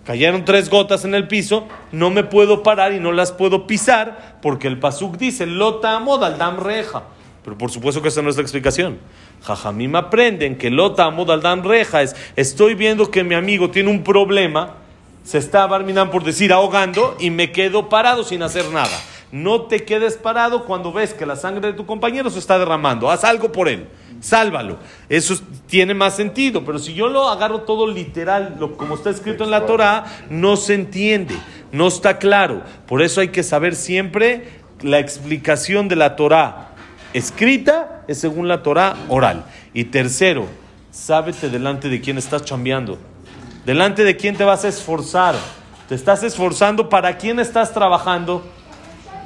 cayeron 0.04 0.44
tres 0.44 0.70
gotas 0.70 1.04
en 1.04 1.16
el 1.16 1.26
piso, 1.26 1.66
no 1.90 2.10
me 2.10 2.22
puedo 2.22 2.62
parar 2.62 2.92
y 2.92 3.00
no 3.00 3.10
las 3.10 3.32
puedo 3.32 3.66
pisar 3.66 4.38
porque 4.40 4.68
el 4.68 4.78
pasuk 4.78 5.16
dice, 5.16 5.44
lota 5.44 5.96
amod 5.96 6.22
al 6.22 6.38
dam 6.38 6.60
reja. 6.60 7.02
Pero 7.42 7.58
por 7.58 7.72
supuesto 7.72 8.00
que 8.00 8.10
esa 8.10 8.22
no 8.22 8.30
es 8.30 8.36
la 8.36 8.42
explicación. 8.42 8.98
Jajamim 9.42 9.96
aprenden 9.96 10.56
que 10.56 10.70
lota 10.70 11.06
amod 11.06 11.32
al 11.32 11.42
dam 11.42 11.64
reja 11.64 12.02
es, 12.02 12.14
estoy 12.36 12.76
viendo 12.76 13.10
que 13.10 13.24
mi 13.24 13.34
amigo 13.34 13.72
tiene 13.72 13.90
un 13.90 14.04
problema, 14.04 14.74
se 15.24 15.38
está, 15.38 15.66
Barminan, 15.66 16.12
por 16.12 16.22
decir, 16.22 16.52
ahogando 16.52 17.16
y 17.18 17.30
me 17.30 17.50
quedo 17.50 17.88
parado 17.88 18.22
sin 18.22 18.40
hacer 18.44 18.66
nada. 18.70 18.96
No 19.32 19.62
te 19.62 19.84
quedes 19.84 20.16
parado 20.16 20.66
cuando 20.66 20.92
ves 20.92 21.14
que 21.14 21.24
la 21.24 21.36
sangre 21.36 21.68
de 21.68 21.72
tu 21.72 21.86
compañero 21.86 22.28
se 22.28 22.38
está 22.38 22.58
derramando. 22.58 23.10
Haz 23.10 23.24
algo 23.24 23.50
por 23.50 23.66
él. 23.66 23.88
Sálvalo. 24.20 24.78
Eso 25.08 25.34
tiene 25.66 25.94
más 25.94 26.14
sentido. 26.14 26.64
Pero 26.64 26.78
si 26.78 26.92
yo 26.92 27.08
lo 27.08 27.28
agarro 27.28 27.62
todo 27.62 27.86
literal, 27.86 28.56
lo, 28.60 28.76
como 28.76 28.94
está 28.94 29.08
escrito 29.08 29.42
en 29.42 29.50
la 29.50 29.64
Torah, 29.64 30.04
no 30.28 30.56
se 30.56 30.74
entiende. 30.74 31.34
No 31.72 31.88
está 31.88 32.18
claro. 32.18 32.62
Por 32.86 33.00
eso 33.00 33.22
hay 33.22 33.28
que 33.28 33.42
saber 33.42 33.74
siempre 33.74 34.60
la 34.82 34.98
explicación 34.98 35.88
de 35.88 35.96
la 35.96 36.14
Torah 36.14 36.68
escrita 37.14 38.02
es 38.08 38.20
según 38.20 38.48
la 38.48 38.62
Torah 38.62 38.96
oral. 39.08 39.44
Y 39.72 39.84
tercero, 39.84 40.46
sábete 40.90 41.48
delante 41.48 41.88
de 41.88 42.00
quién 42.00 42.18
estás 42.18 42.44
chambeando. 42.44 42.98
Delante 43.64 44.04
de 44.04 44.16
quién 44.16 44.36
te 44.36 44.44
vas 44.44 44.64
a 44.64 44.68
esforzar. 44.68 45.36
Te 45.88 45.94
estás 45.94 46.22
esforzando 46.22 46.88
para 46.88 47.16
quién 47.16 47.38
estás 47.38 47.72
trabajando. 47.72 48.44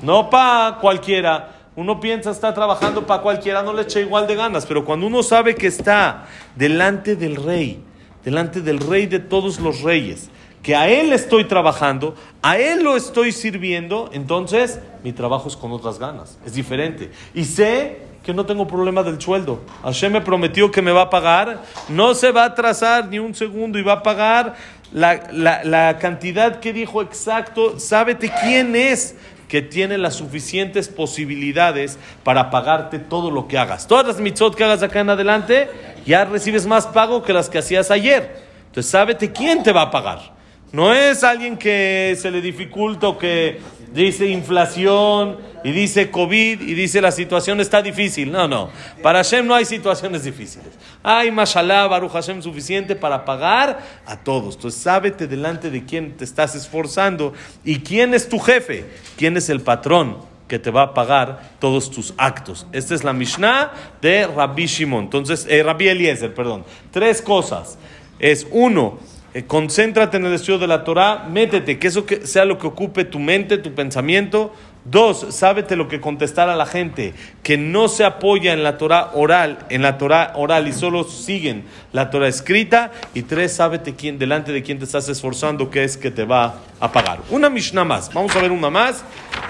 No 0.03 0.31
para 0.31 0.79
cualquiera. 0.81 1.53
Uno 1.77 2.01
piensa 2.01 2.31
está 2.31 2.55
trabajando 2.55 3.07
para 3.07 3.23
cualquiera, 3.23 3.63
no 3.63 3.75
le 3.75 3.83
echa 3.83 4.01
igual 4.01 4.27
de 4.27 4.35
ganas. 4.35 4.65
Pero 4.65 4.85
cuando 4.85 5.07
uno 5.07 5.23
sabe 5.23 5.55
que 5.55 5.67
está 5.67 6.27
delante 6.55 7.17
del 7.17 7.37
rey, 7.37 7.83
delante 8.25 8.63
del 8.63 8.79
rey 8.79 9.07
de 9.07 9.19
todos 9.19 9.61
los 9.61 9.83
reyes, 9.83 10.31
que 10.63 10.75
a 10.75 10.89
él 10.89 11.13
estoy 11.13 11.45
trabajando, 11.45 12.15
a 12.43 12.59
él 12.59 12.83
lo 12.83 12.97
estoy 12.97 13.31
sirviendo, 13.31 14.11
entonces 14.13 14.81
mi 15.05 15.13
trabajo 15.13 15.49
es 15.49 15.57
con 15.57 15.71
otras 15.71 15.99
ganas, 15.99 16.39
es 16.45 16.55
diferente. 16.55 17.11
Y 17.35 17.45
sé 17.45 18.01
que 18.25 18.35
no 18.35 18.47
tengo 18.47 18.67
problema 18.67 19.05
del 19.05 19.21
sueldo. 19.21 19.61
Hashem 19.85 20.15
me 20.15 20.21
prometió 20.21 20.71
que 20.73 20.83
me 20.83 20.91
va 20.91 21.03
a 21.03 21.11
pagar, 21.11 21.63
no 21.89 22.15
se 22.15 22.33
va 22.33 22.43
a 22.43 22.47
atrasar 22.47 23.07
ni 23.07 23.21
un 23.21 23.35
segundo 23.35 23.79
y 23.79 23.83
va 23.83 23.93
a 23.93 24.03
pagar 24.03 24.57
la, 24.93 25.29
la, 25.31 25.63
la 25.63 25.99
cantidad 25.99 26.59
que 26.59 26.73
dijo 26.73 27.03
exacto. 27.03 27.79
Sábete 27.79 28.33
quién 28.43 28.75
es 28.75 29.15
que 29.49 29.63
tiene 29.63 29.99
las 29.99 30.15
suficientes 30.15 30.89
posibilidades 30.89 31.99
para 32.25 32.51
pagarte 32.51 32.99
todo 32.99 33.31
lo 33.31 33.49
que 33.49 33.59
hagas. 33.59 33.87
Todas 33.87 34.07
las 34.07 34.21
mitzvot 34.21 34.55
que 34.55 34.65
hagas 34.65 34.83
acá 34.83 35.01
en 35.01 35.11
adelante, 35.11 35.71
ya 36.05 36.25
recibes 36.25 36.67
más 36.67 36.87
pago 36.87 37.23
que 37.23 37.33
las 37.33 37.49
que 37.49 37.59
hacías 37.59 37.91
ayer. 37.91 38.43
Entonces, 38.67 38.91
sábete 38.91 39.33
quién 39.33 39.63
te 39.63 39.73
va 39.73 39.83
a 39.83 39.91
pagar. 39.91 40.36
No 40.73 40.93
es 40.93 41.25
alguien 41.25 41.57
que 41.57 42.17
se 42.21 42.31
le 42.31 42.41
dificulta 42.41 43.09
o 43.09 43.19
que 43.19 43.61
dice 43.93 44.27
inflación 44.27 45.39
y 45.65 45.73
dice 45.73 46.11
COVID 46.11 46.61
y 46.61 46.75
dice 46.75 47.01
la 47.01 47.11
situación 47.11 47.61
está 47.61 47.83
difícil. 47.83 48.31
No, 48.31 48.47
no. 48.47 48.71
Para 49.03 49.21
Hashem 49.21 49.47
no 49.47 49.55
hay 49.55 49.65
situaciones 49.65 50.25
difíciles. 50.25 50.69
Hay 51.03 51.31
mashallah, 51.31 51.87
Baruch 51.87 52.13
Hashem 52.13 52.43
suficiente 52.43 52.95
para 52.95 53.25
pagar 53.25 53.81
a 54.07 54.17
todos. 54.17 54.57
Entonces, 54.57 54.81
sábete 54.81 55.27
delante 55.27 55.71
de 55.71 55.85
quién 55.85 56.17
te 56.17 56.25
estás 56.25 56.55
esforzando 56.55 57.33
y 57.65 57.81
quién 57.81 58.13
es 58.15 58.29
tu 58.29 58.39
jefe, 58.39 58.85
quién 59.17 59.37
es 59.37 59.49
el 59.49 59.61
patrón 59.61 60.19
que 60.49 60.59
te 60.59 60.71
va 60.71 60.83
a 60.83 60.95
pagar 60.95 61.55
todos 61.59 61.91
tus 61.91 62.15
actos. 62.17 62.67
Esta 62.73 62.95
es 62.95 63.03
la 63.03 63.13
Mishnah 63.13 63.73
de 64.01 64.27
Rabbi 64.27 64.67
Shimon. 64.67 65.05
Entonces, 65.05 65.47
eh, 65.49 65.63
Rabbi 65.63 65.89
Eliezer, 65.89 66.35
perdón. 66.35 66.65
Tres 66.93 67.21
cosas. 67.21 67.79
Es 68.19 68.47
uno, 68.51 68.99
eh, 69.37 69.45
concéntrate 69.47 70.17
en 70.17 70.25
el 70.25 70.33
estudio 70.33 70.59
de 70.59 70.67
la 70.67 70.83
Torah, 70.83 71.27
métete, 71.31 71.79
que 71.79 71.89
eso 71.89 72.07
que 72.07 72.27
sea 72.27 72.47
lo 72.47 72.57
que 72.57 72.67
ocupe 72.67 73.05
tu 73.05 73.19
mente, 73.19 73.59
tu 73.59 73.75
pensamiento. 73.75 74.55
Dos, 74.89 75.27
sábete 75.31 75.75
lo 75.75 75.89
que 75.89 76.01
contestar 76.01 76.49
a 76.49 76.55
la 76.55 76.65
gente 76.65 77.13
que 77.43 77.59
no 77.59 77.89
se 77.89 78.05
apoya 78.05 78.53
en 78.53 78.63
la 78.63 78.79
Torah 78.79 79.11
oral, 79.15 79.59
en 79.69 79.83
la 79.83 79.99
Torah 79.99 80.33
oral 80.37 80.69
y 80.69 80.73
solo 80.73 81.03
siguen 81.03 81.65
la 81.93 82.09
Torah 82.09 82.29
escrita. 82.29 82.93
Y 83.13 83.23
tres, 83.23 83.55
sábete 83.55 83.97
quién, 83.97 84.17
delante 84.17 84.53
de 84.53 84.63
quién 84.63 84.79
te 84.79 84.85
estás 84.85 85.09
esforzando, 85.09 85.71
que 85.71 85.83
es 85.83 85.97
que 85.97 86.13
te 86.13 86.25
va 86.25 86.61
a 86.79 86.93
pagar. 86.93 87.19
Una 87.31 87.51
Mishnah 87.51 87.85
más, 87.85 88.15
vamos 88.15 88.37
a 88.37 88.41
ver 88.41 88.53
una 88.53 88.71
más. 88.71 89.03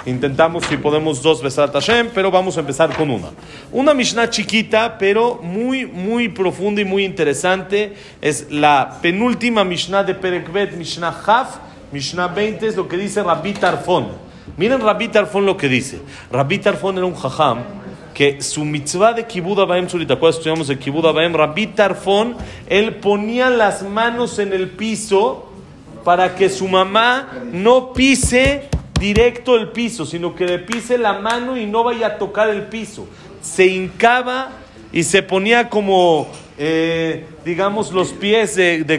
Intentamos 0.06 0.64
si 0.64 0.78
podemos 0.78 1.20
dos 1.20 1.42
besar 1.42 1.68
a 1.68 1.72
Tashem, 1.72 2.08
pero 2.14 2.30
vamos 2.30 2.56
a 2.56 2.60
empezar 2.60 2.96
con 2.96 3.10
una. 3.10 3.28
Una 3.72 3.92
Mishnah 3.92 4.30
chiquita, 4.30 4.96
pero 4.96 5.40
muy, 5.42 5.84
muy 5.84 6.30
profunda 6.30 6.80
y 6.80 6.86
muy 6.86 7.04
interesante. 7.04 7.94
Es 8.22 8.50
la 8.50 9.00
penúltima 9.02 9.64
Mishnah 9.64 10.02
de 10.02 10.14
Perekbet, 10.14 10.72
Mishnah 10.72 11.14
Haf, 11.26 11.58
Mishnah 11.92 12.28
20, 12.28 12.68
es 12.68 12.76
lo 12.76 12.88
que 12.88 12.96
dice 12.96 13.22
Rabbi 13.22 13.52
Tarfon. 13.52 14.25
Miren 14.56 14.80
Rabbi 14.80 15.08
Tarfon 15.08 15.44
lo 15.44 15.56
que 15.56 15.68
dice. 15.68 16.00
Rabbi 16.30 16.58
Tarfon 16.58 16.96
era 16.96 17.06
un 17.06 17.14
jajam 17.14 17.58
que 18.14 18.40
su 18.40 18.64
mitzvah 18.64 19.12
de 19.12 19.26
Kibud 19.26 19.60
Abaem, 19.60 19.86
¿te 19.86 20.12
acuerdas? 20.12 20.36
Estudiamos 20.36 20.68
de 20.68 20.78
Kibud 20.78 21.04
Abaem. 21.04 21.34
Rabbi 21.34 21.66
Tarfon, 21.66 22.34
él 22.66 22.94
ponía 22.96 23.50
las 23.50 23.82
manos 23.82 24.38
en 24.38 24.54
el 24.54 24.70
piso 24.70 25.50
para 26.02 26.34
que 26.34 26.48
su 26.48 26.66
mamá 26.66 27.28
no 27.52 27.92
pise 27.92 28.70
directo 28.98 29.56
el 29.56 29.68
piso, 29.68 30.06
sino 30.06 30.34
que 30.34 30.46
le 30.46 30.58
pise 30.60 30.96
la 30.96 31.14
mano 31.14 31.56
y 31.56 31.66
no 31.66 31.84
vaya 31.84 32.06
a 32.06 32.16
tocar 32.18 32.48
el 32.48 32.62
piso. 32.68 33.06
Se 33.42 33.66
hincaba 33.66 34.50
y 34.92 35.02
se 35.02 35.22
ponía 35.22 35.68
como, 35.68 36.28
eh, 36.56 37.26
digamos, 37.44 37.92
los 37.92 38.12
pies 38.12 38.56
de, 38.56 38.84
de, 38.84 38.98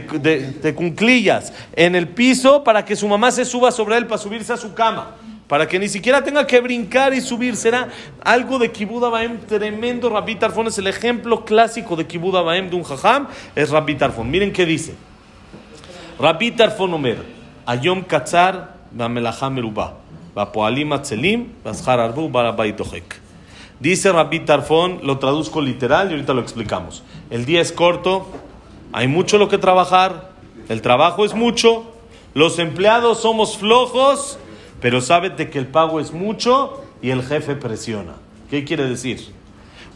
de, 0.62 0.76
cunclillas 0.76 1.54
en 1.76 1.96
el 1.96 2.08
piso 2.08 2.64
para 2.64 2.86
que 2.86 2.96
su 2.96 3.08
mamá 3.08 3.32
se 3.32 3.46
suba 3.46 3.72
sobre 3.72 3.98
él 3.98 4.06
para 4.06 4.22
subirse 4.22 4.54
a 4.54 4.58
su 4.58 4.76
cama. 4.76 5.16
Para 5.48 5.68
que 5.68 5.80
ni 5.80 5.88
siquiera 5.88 6.24
tenga 6.24 6.46
que 6.46 6.60
brincar 6.60 7.14
y 7.14 7.22
subir. 7.22 7.56
Será 7.56 7.90
algo 8.24 8.60
de 8.60 8.72
Kibud 8.72 9.04
Abaem 9.04 9.40
tremendo. 9.40 10.10
Rabbi 10.10 10.36
Tarfon 10.36 10.68
es 10.68 10.78
el 10.78 10.88
ejemplo 10.88 11.46
clásico 11.46 11.96
de 11.96 12.06
Kibud 12.06 12.36
Abaem 12.36 12.70
de 12.70 12.76
un 12.76 12.84
jajam. 12.84 13.28
Es 13.56 13.70
Rabbi 13.70 13.96
Tarfon. 13.96 14.30
Miren 14.30 14.52
qué 14.52 14.66
dice. 14.66 14.96
Rabbi 16.20 16.52
Tarfon 16.52 16.94
Omer. 16.94 17.24
Ayom 17.66 18.04
Katzar 18.04 18.76
Bamelacham 18.92 19.54
Merubah. 19.54 19.94
Bapoalim 20.36 20.92
Atzelim. 20.92 21.48
Bashar 21.64 22.00
Arbu 22.00 22.30
Barabaitohek. 22.30 23.28
Dice 23.80 24.12
Rabbi 24.12 24.40
Tarfon, 24.40 25.02
lo 25.04 25.20
traduzco 25.20 25.62
literal 25.62 26.10
y 26.10 26.14
ahorita 26.14 26.34
lo 26.34 26.42
explicamos. 26.42 27.04
El 27.30 27.46
día 27.46 27.62
es 27.62 27.72
corto, 27.72 28.28
hay 28.92 29.08
mucho 29.08 29.38
lo 29.38 29.50
que 29.50 29.60
trabajar, 29.60 30.32
el 30.68 30.82
trabajo 30.82 31.26
es 31.26 31.36
mucho, 31.36 31.84
los 32.34 32.58
empleados 32.58 33.22
somos 33.22 33.56
flojos 33.56 34.40
pero 34.82 35.02
sábete 35.02 35.50
que 35.50 35.60
el 35.60 35.68
pago 35.68 36.00
es 36.00 36.12
mucho 36.12 36.84
y 37.02 37.10
el 37.10 37.24
jefe 37.24 37.56
presiona. 37.56 38.14
¿Qué 38.50 38.64
quiere 38.64 38.86
decir? 38.88 39.34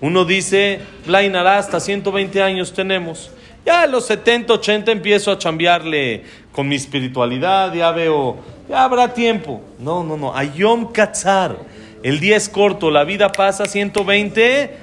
Uno 0.01 0.25
dice, 0.25 0.79
Blainará, 1.05 1.57
hasta 1.59 1.79
120 1.79 2.41
años 2.41 2.73
tenemos. 2.73 3.31
Ya 3.65 3.83
a 3.83 3.87
los 3.87 4.07
70, 4.07 4.53
80 4.53 4.91
empiezo 4.91 5.31
a 5.31 5.37
chambearle 5.37 6.23
con 6.51 6.67
mi 6.67 6.75
espiritualidad, 6.75 7.71
ya 7.73 7.91
veo, 7.91 8.37
ya 8.67 8.83
habrá 8.83 9.13
tiempo. 9.13 9.61
No, 9.77 10.03
no, 10.03 10.17
no. 10.17 10.35
Ayom 10.35 10.91
Katzar. 10.91 11.55
El 12.01 12.19
día 12.19 12.35
es 12.35 12.49
corto, 12.49 12.89
la 12.89 13.03
vida 13.03 13.31
pasa 13.31 13.65
120, 13.65 14.75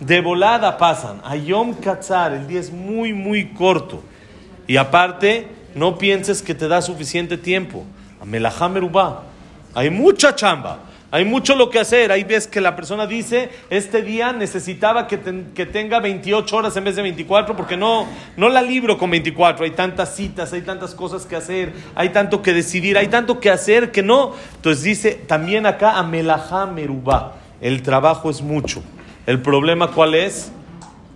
de 0.00 0.20
volada 0.20 0.76
pasan. 0.76 1.22
Ayom 1.24 1.72
Katzar, 1.72 2.34
el 2.34 2.46
día 2.46 2.60
es 2.60 2.70
muy, 2.70 3.14
muy 3.14 3.54
corto. 3.54 4.02
Y 4.66 4.76
aparte, 4.76 5.48
no 5.74 5.96
pienses 5.96 6.42
que 6.42 6.54
te 6.54 6.68
da 6.68 6.82
suficiente 6.82 7.38
tiempo. 7.38 7.86
Amelajá 8.20 8.68
merubá. 8.68 9.24
Hay 9.74 9.90
mucha 9.90 10.34
chamba, 10.34 10.80
hay 11.10 11.24
mucho 11.24 11.54
lo 11.54 11.70
que 11.70 11.78
hacer. 11.78 12.12
Ahí 12.12 12.24
ves 12.24 12.46
que 12.46 12.60
la 12.60 12.76
persona 12.76 13.06
dice, 13.06 13.50
este 13.70 14.02
día 14.02 14.32
necesitaba 14.32 15.06
que, 15.06 15.18
que, 15.54 15.66
tenga 15.66 16.00
28 16.00 16.56
horas 16.56 16.76
en 16.76 16.84
vez 16.84 16.96
de 16.96 17.02
24 17.02 17.56
porque 17.56 17.76
no, 17.76 18.06
no 18.36 18.48
la 18.48 18.60
libro 18.60 18.98
con 18.98 19.10
24. 19.10 19.64
Hay 19.64 19.70
tantas 19.70 20.14
citas, 20.14 20.52
hay 20.52 20.62
tantas 20.62 20.94
cosas 20.94 21.24
que 21.24 21.36
hacer, 21.36 21.72
hay 21.94 22.10
tanto 22.10 22.42
que 22.42 22.52
decidir, 22.52 22.98
hay 22.98 23.08
tanto 23.08 23.40
que 23.40 23.50
hacer 23.50 23.90
que 23.90 24.02
no. 24.02 24.34
Entonces 24.56 24.82
dice 24.82 25.12
también 25.12 25.66
acá 25.66 25.98
a 25.98 26.02
Melajá 26.02 26.66
Merubá, 26.66 27.36
el 27.60 27.82
trabajo 27.82 28.30
es 28.30 28.42
mucho. 28.42 28.82
El 29.26 29.40
problema 29.42 29.92
cuál 29.92 30.14
es? 30.14 30.52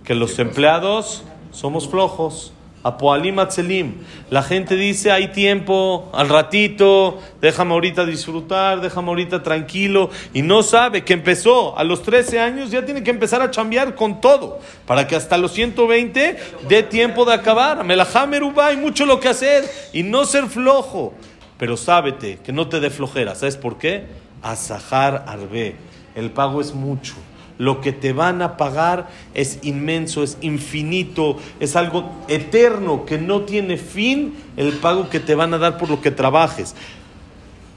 Que 0.03 0.15
los 0.15 0.37
empleados 0.39 1.23
somos 1.51 1.89
flojos. 1.89 2.53
Apoalim 2.83 3.39
Atzelim. 3.39 3.93
La 4.29 4.43
gente 4.43 4.75
dice, 4.75 5.11
hay 5.11 5.29
tiempo, 5.29 6.09
al 6.13 6.27
ratito, 6.27 7.19
déjame 7.41 7.73
ahorita 7.73 8.05
disfrutar, 8.05 8.81
déjame 8.81 9.07
ahorita 9.07 9.41
tranquilo. 9.41 10.09
Y 10.33 10.41
no 10.41 10.63
sabe 10.63 11.03
que 11.03 11.13
empezó 11.13 11.77
a 11.77 11.83
los 11.85 12.03
13 12.03 12.39
años, 12.39 12.71
ya 12.71 12.83
tiene 12.85 13.01
que 13.03 13.11
empezar 13.11 13.41
a 13.41 13.51
chambear 13.51 13.95
con 13.95 14.19
todo. 14.19 14.59
Para 14.85 15.07
que 15.07 15.15
hasta 15.15 15.37
los 15.37 15.53
120 15.53 16.37
dé 16.67 16.83
tiempo 16.83 17.23
de 17.23 17.33
acabar. 17.33 17.83
Melahameruba, 17.83 18.67
hay 18.67 18.77
mucho 18.77 19.05
lo 19.05 19.19
que 19.19 19.29
hacer. 19.29 19.63
Y 19.93 20.03
no 20.03 20.25
ser 20.25 20.47
flojo. 20.47 21.13
Pero 21.57 21.77
sábete 21.77 22.39
que 22.43 22.51
no 22.51 22.67
te 22.67 22.81
dé 22.81 22.89
flojera. 22.89 23.35
¿Sabes 23.35 23.55
por 23.55 23.77
qué? 23.77 24.07
Asahar 24.41 25.23
Arbe. 25.27 25.75
El 26.15 26.31
pago 26.31 26.59
es 26.59 26.73
mucho 26.73 27.15
lo 27.57 27.81
que 27.81 27.91
te 27.91 28.13
van 28.13 28.41
a 28.41 28.57
pagar 28.57 29.09
es 29.33 29.59
inmenso, 29.61 30.23
es 30.23 30.37
infinito, 30.41 31.37
es 31.59 31.75
algo 31.75 32.09
eterno 32.27 33.05
que 33.05 33.17
no 33.17 33.41
tiene 33.41 33.77
fin 33.77 34.35
el 34.57 34.73
pago 34.73 35.09
que 35.09 35.19
te 35.19 35.35
van 35.35 35.53
a 35.53 35.57
dar 35.57 35.77
por 35.77 35.89
lo 35.89 36.01
que 36.01 36.11
trabajes. 36.11 36.75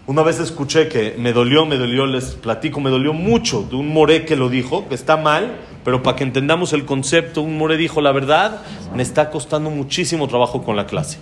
Una 0.06 0.22
vez 0.22 0.38
escuché 0.38 0.88
que 0.88 1.16
me 1.18 1.32
dolió, 1.32 1.66
me 1.66 1.76
dolió, 1.76 2.06
les 2.06 2.36
platico, 2.36 2.80
me 2.80 2.90
dolió 2.90 3.12
mucho 3.12 3.62
de 3.62 3.74
un 3.74 3.92
moré 3.92 4.24
que 4.24 4.36
lo 4.36 4.48
dijo, 4.48 4.88
que 4.88 4.94
está 4.94 5.16
mal, 5.16 5.56
pero 5.84 6.02
para 6.02 6.16
que 6.16 6.22
entendamos 6.22 6.72
el 6.72 6.84
concepto, 6.84 7.42
un 7.42 7.58
moré 7.58 7.76
dijo, 7.76 8.00
la 8.00 8.12
verdad, 8.12 8.62
me 8.94 9.02
está 9.02 9.30
costando 9.30 9.68
muchísimo 9.68 10.28
trabajo 10.28 10.62
con 10.62 10.76
la 10.76 10.86
clase. 10.86 11.18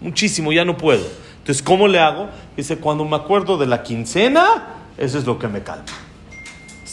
Muchísimo, 0.00 0.52
ya 0.52 0.64
no 0.64 0.76
puedo. 0.76 1.04
Entonces, 1.38 1.62
¿cómo 1.62 1.86
le 1.86 2.00
hago? 2.00 2.28
Dice, 2.56 2.78
cuando 2.78 3.04
me 3.04 3.14
acuerdo 3.14 3.56
de 3.56 3.66
la 3.66 3.84
quincena, 3.84 4.44
eso 4.98 5.16
es 5.16 5.26
lo 5.26 5.38
que 5.38 5.46
me 5.46 5.62
calma. 5.62 5.84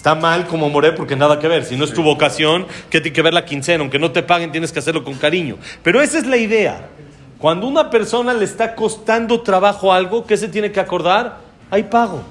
Está 0.02 0.16
mal 0.16 0.48
como 0.48 0.68
moré 0.68 0.94
porque 0.94 1.16
nada 1.16 1.38
que 1.38 1.48
ver. 1.48 1.64
Si 1.64 1.76
no 1.76 1.86
es 1.86 1.94
tu 1.94 2.02
vocación, 2.02 2.66
¿qué 2.90 3.00
tiene 3.00 3.14
que 3.14 3.22
ver 3.22 3.36
la 3.36 3.46
quincena? 3.46 3.82
Aunque 3.82 4.00
no 4.00 4.10
te 4.10 4.24
paguen, 4.24 4.52
tienes 4.52 4.72
que 4.72 4.80
hacerlo 4.80 5.04
con 5.04 5.14
cariño. 5.14 5.58
Pero 5.84 6.02
esa 6.02 6.18
es 6.18 6.26
la 6.26 6.38
idea. 6.38 6.90
Cuando 7.38 7.68
una 7.68 7.92
persona 7.92 8.34
le 8.34 8.46
está 8.46 8.74
costando 8.74 9.42
trabajo 9.42 9.94
algo, 9.94 10.26
¿qué 10.26 10.38
se 10.38 10.48
tiene 10.48 10.72
que 10.72 10.80
acordar? 10.80 11.38
Hay 11.70 11.84
pago. 11.84 12.24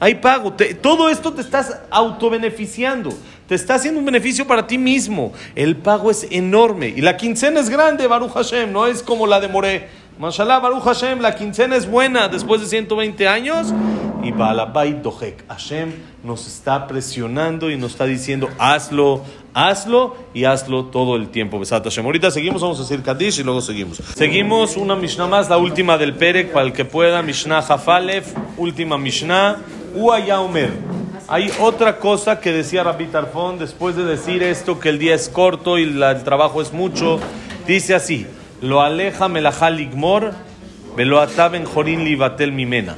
Hay 0.00 0.14
pago. 0.14 0.54
todo 0.80 1.10
esto 1.10 1.34
te 1.34 1.42
estás 1.42 1.80
autobeneficiando. 1.90 3.10
te 3.46 3.56
está 3.56 3.74
haciendo 3.74 4.00
un 4.00 4.06
beneficio 4.06 4.46
para 4.46 4.66
ti 4.66 4.78
mismo. 4.78 5.34
El 5.54 5.76
pago 5.76 6.10
es 6.10 6.26
enorme 6.30 6.94
y 6.96 7.02
la 7.02 7.18
quincena 7.18 7.60
es 7.60 7.68
grande, 7.68 8.06
Baruch 8.06 8.32
Hashem, 8.32 8.72
no 8.72 8.86
es 8.86 9.02
como 9.02 9.26
la 9.26 9.38
de 9.38 9.48
Moré. 9.48 9.88
Mashallah, 10.18 10.60
Baruch 10.60 10.84
Hashem, 10.84 11.20
la 11.20 11.34
quincena 11.34 11.74
es 11.74 11.90
buena 11.90 12.28
después 12.28 12.60
de 12.60 12.66
120 12.66 13.26
años. 13.26 13.72
Y 14.22 14.30
Balabait 14.30 14.98
Dohek, 14.98 15.48
Hashem 15.48 15.92
nos 16.22 16.46
está 16.46 16.86
presionando 16.86 17.70
y 17.70 17.76
nos 17.76 17.92
está 17.92 18.04
diciendo, 18.04 18.48
hazlo, 18.58 19.22
hazlo 19.52 20.14
y 20.32 20.44
hazlo 20.44 20.84
todo 20.86 21.16
el 21.16 21.28
tiempo. 21.28 21.58
Besat 21.58 21.82
Hashem. 21.82 22.04
Ahorita 22.04 22.30
seguimos, 22.30 22.62
vamos 22.62 22.78
a 22.78 22.82
decir 22.82 23.02
Kadish 23.02 23.40
y 23.40 23.42
luego 23.42 23.60
seguimos. 23.60 24.00
Seguimos 24.14 24.76
una 24.76 24.94
Mishnah 24.94 25.26
más, 25.26 25.48
la 25.48 25.56
última 25.56 25.98
del 25.98 26.14
Perek, 26.14 26.52
para 26.52 26.66
el 26.66 26.72
que 26.72 26.84
pueda. 26.84 27.22
Mishnah 27.22 27.62
Jafalef, 27.62 28.32
última 28.56 28.98
Mishnah. 28.98 29.56
Uayaomer. 29.94 30.70
Hay 31.26 31.50
otra 31.60 31.98
cosa 31.98 32.38
que 32.38 32.52
decía 32.52 32.84
Rabbi 32.84 33.06
Tarfón 33.06 33.58
después 33.58 33.96
de 33.96 34.04
decir 34.04 34.42
esto, 34.42 34.78
que 34.78 34.90
el 34.90 34.98
día 34.98 35.14
es 35.14 35.28
corto 35.28 35.78
y 35.78 35.82
el 35.82 36.22
trabajo 36.22 36.62
es 36.62 36.72
mucho. 36.72 37.18
Dice 37.66 37.94
así 37.94 38.26
lo 38.62 38.80
aleja 38.80 39.28
melajal 39.28 39.80
igmor, 39.80 40.32
velo 40.96 41.20
ataben 41.20 41.64
jorin 41.64 42.04
libatel 42.04 42.52
mimena. 42.52 42.96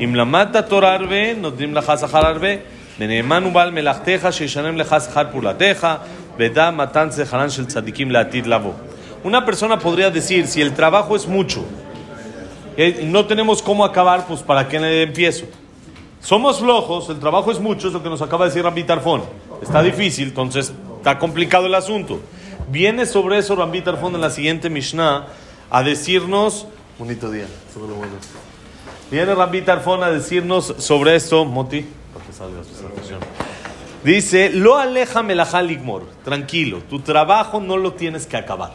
Im 0.00 0.14
la 0.14 0.24
mata 0.24 0.66
torarbe, 0.66 1.34
nodrim 1.34 1.72
la 1.72 1.80
hasahar 1.80 2.26
arbe, 2.26 2.62
beneeman 2.98 3.46
ubal 3.46 3.72
melachteja, 3.72 4.30
sheishanem 4.32 4.76
le 4.76 4.84
hasahar 4.84 5.30
pulateja, 5.30 6.00
veda 6.36 6.72
matan 6.72 7.12
seharan 7.12 7.48
shel 7.48 7.66
tzadikim 7.66 8.10
laatid 8.10 8.46
lavo. 8.46 8.74
Una 9.22 9.44
persona 9.44 9.78
podría 9.78 10.10
decir, 10.10 10.48
si 10.48 10.60
el 10.60 10.74
trabajo 10.74 11.14
es 11.16 11.26
mucho, 11.26 11.64
y 12.76 13.04
no 13.04 13.24
tenemos 13.24 13.62
cómo 13.62 13.84
acabar, 13.84 14.26
pues 14.26 14.42
para 14.42 14.68
qué 14.68 14.80
le 14.80 15.02
empiezo. 15.02 15.46
Somos 16.20 16.58
flojos, 16.58 17.08
el 17.08 17.20
trabajo 17.20 17.52
es 17.52 17.60
mucho, 17.60 17.86
es 17.86 17.94
lo 17.94 18.02
que 18.02 18.08
nos 18.08 18.20
acaba 18.20 18.46
de 18.46 18.50
decir 18.50 18.64
Rabbi 18.64 18.82
Tarfón. 18.82 19.22
Está 19.62 19.80
difícil, 19.82 20.28
entonces 20.28 20.72
está 20.96 21.18
complicado 21.18 21.66
el 21.66 21.74
asunto. 21.74 22.20
Viene 22.68 23.04
sobre 23.04 23.38
eso 23.38 23.56
Rambi 23.56 23.82
Tarfón 23.82 24.14
en 24.14 24.20
la 24.20 24.30
siguiente 24.30 24.70
Mishnah 24.70 25.26
a 25.70 25.82
decirnos, 25.82 26.66
bonito 26.98 27.30
día, 27.30 27.46
Viene 29.10 29.34
Rambi 29.34 29.62
Tarfón 29.62 30.02
a 30.02 30.10
decirnos 30.10 30.74
sobre 30.78 31.14
esto, 31.14 31.44
Moti, 31.44 31.86
para 32.12 32.24
que 32.24 32.32
salga 32.32 32.62
Dice, 34.02 34.50
lo 34.50 34.76
aleja 34.76 35.22
melajal 35.22 35.70
igmor, 35.70 36.04
tranquilo, 36.24 36.82
tu 36.88 37.00
trabajo 37.00 37.60
no 37.60 37.76
lo 37.76 37.92
tienes 37.92 38.26
que 38.26 38.36
acabar. 38.36 38.72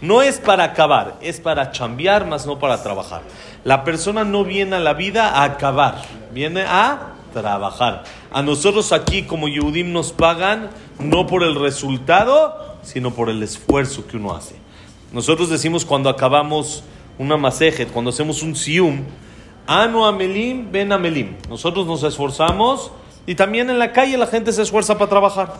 No 0.00 0.22
es 0.22 0.38
para 0.38 0.62
acabar, 0.62 1.16
es 1.20 1.40
para 1.40 1.72
chambear, 1.72 2.24
más 2.24 2.46
no 2.46 2.60
para 2.60 2.82
trabajar. 2.82 3.22
La 3.64 3.82
persona 3.82 4.22
no 4.22 4.44
viene 4.44 4.76
a 4.76 4.80
la 4.80 4.94
vida 4.94 5.28
a 5.28 5.42
acabar, 5.42 6.02
viene 6.32 6.62
a 6.62 7.14
trabajar. 7.32 8.04
A 8.30 8.42
nosotros 8.42 8.92
aquí 8.92 9.24
como 9.24 9.48
Yehudim 9.48 9.92
nos 9.92 10.12
pagan 10.12 10.70
no 11.00 11.26
por 11.26 11.42
el 11.42 11.56
resultado, 11.56 12.77
sino 12.88 13.12
por 13.12 13.28
el 13.28 13.42
esfuerzo 13.42 14.06
que 14.06 14.16
uno 14.16 14.34
hace. 14.34 14.54
Nosotros 15.12 15.50
decimos 15.50 15.84
cuando 15.84 16.08
acabamos 16.08 16.82
una 17.18 17.36
masejet, 17.36 17.90
cuando 17.92 18.10
hacemos 18.10 18.42
un 18.42 18.56
sium, 18.56 19.02
anu 19.66 20.06
amelim, 20.06 20.72
ben 20.72 20.90
amelim. 20.90 21.36
Nosotros 21.50 21.86
nos 21.86 22.02
esforzamos 22.02 22.90
y 23.26 23.34
también 23.34 23.68
en 23.68 23.78
la 23.78 23.92
calle 23.92 24.16
la 24.16 24.26
gente 24.26 24.52
se 24.52 24.62
esfuerza 24.62 24.96
para 24.96 25.10
trabajar. 25.10 25.54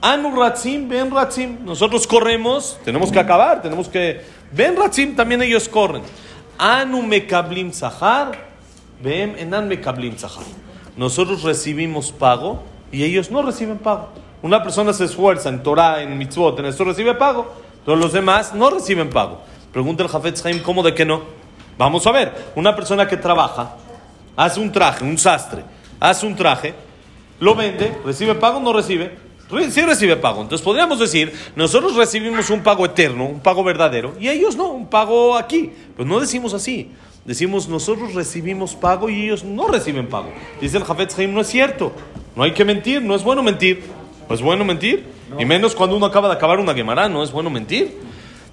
Anu 0.00 0.34
ratzim, 0.36 0.88
ben 0.88 1.10
ratzim. 1.10 1.64
Nosotros 1.64 2.06
corremos, 2.06 2.78
tenemos 2.84 3.10
que 3.10 3.18
acabar, 3.18 3.62
tenemos 3.62 3.88
que... 3.88 4.20
Ben 4.52 4.76
ratzim, 4.76 5.16
también 5.16 5.42
ellos 5.42 5.68
corren. 5.68 6.02
Anu 6.56 7.02
mekablim 7.02 7.72
zahar, 7.72 8.48
ben 9.02 9.36
enan 9.38 9.66
mekablim 9.66 10.16
zahar. 10.16 10.44
Nosotros 10.96 11.42
recibimos 11.42 12.12
pago 12.12 12.62
y 12.92 13.02
ellos 13.02 13.30
no 13.30 13.42
reciben 13.42 13.78
pago. 13.78 14.19
Una 14.42 14.62
persona 14.62 14.92
se 14.92 15.04
esfuerza 15.04 15.48
en 15.48 15.62
Torah, 15.62 16.02
en 16.02 16.16
mitzvot, 16.16 16.58
en 16.58 16.66
esto 16.66 16.84
recibe 16.84 17.14
pago. 17.14 17.52
Todos 17.84 17.98
los 17.98 18.12
demás 18.12 18.54
no 18.54 18.70
reciben 18.70 19.10
pago. 19.10 19.40
Pregunta 19.72 20.02
el 20.02 20.08
Jafet 20.08 20.44
Haim, 20.44 20.62
¿cómo 20.62 20.82
de 20.82 20.94
qué 20.94 21.04
no? 21.04 21.22
Vamos 21.78 22.06
a 22.06 22.12
ver, 22.12 22.32
una 22.54 22.74
persona 22.74 23.06
que 23.06 23.16
trabaja, 23.16 23.76
hace 24.36 24.60
un 24.60 24.70
traje, 24.70 25.04
un 25.04 25.16
sastre, 25.16 25.64
hace 25.98 26.26
un 26.26 26.36
traje, 26.36 26.74
lo 27.38 27.54
vende, 27.54 27.96
recibe 28.04 28.34
pago 28.34 28.60
no 28.60 28.72
recibe. 28.72 29.30
Sí 29.70 29.80
recibe 29.80 30.16
pago. 30.16 30.42
Entonces 30.42 30.64
podríamos 30.64 31.00
decir, 31.00 31.32
nosotros 31.56 31.96
recibimos 31.96 32.50
un 32.50 32.62
pago 32.62 32.84
eterno, 32.84 33.26
un 33.26 33.40
pago 33.40 33.64
verdadero, 33.64 34.14
y 34.20 34.28
ellos 34.28 34.56
no, 34.56 34.68
un 34.68 34.86
pago 34.86 35.36
aquí. 35.36 35.72
Pero 35.96 36.08
no 36.08 36.20
decimos 36.20 36.54
así. 36.54 36.92
Decimos, 37.24 37.68
nosotros 37.68 38.14
recibimos 38.14 38.74
pago 38.74 39.10
y 39.10 39.24
ellos 39.24 39.42
no 39.42 39.66
reciben 39.68 40.08
pago. 40.08 40.32
Dice 40.60 40.76
el 40.76 40.84
Jafet 40.84 41.18
Haim, 41.18 41.34
no 41.34 41.40
es 41.40 41.48
cierto. 41.48 41.92
No 42.36 42.44
hay 42.44 42.52
que 42.52 42.64
mentir, 42.64 43.02
no 43.02 43.14
es 43.14 43.24
bueno 43.24 43.42
mentir. 43.42 43.82
¿Es 44.30 44.40
bueno 44.40 44.64
mentir? 44.64 45.04
Y 45.38 45.44
menos 45.44 45.74
cuando 45.74 45.96
uno 45.96 46.06
acaba 46.06 46.28
de 46.28 46.34
acabar 46.34 46.60
una 46.60 46.72
Gemara, 46.72 47.08
¿no 47.08 47.24
es 47.24 47.32
bueno 47.32 47.50
mentir? 47.50 47.98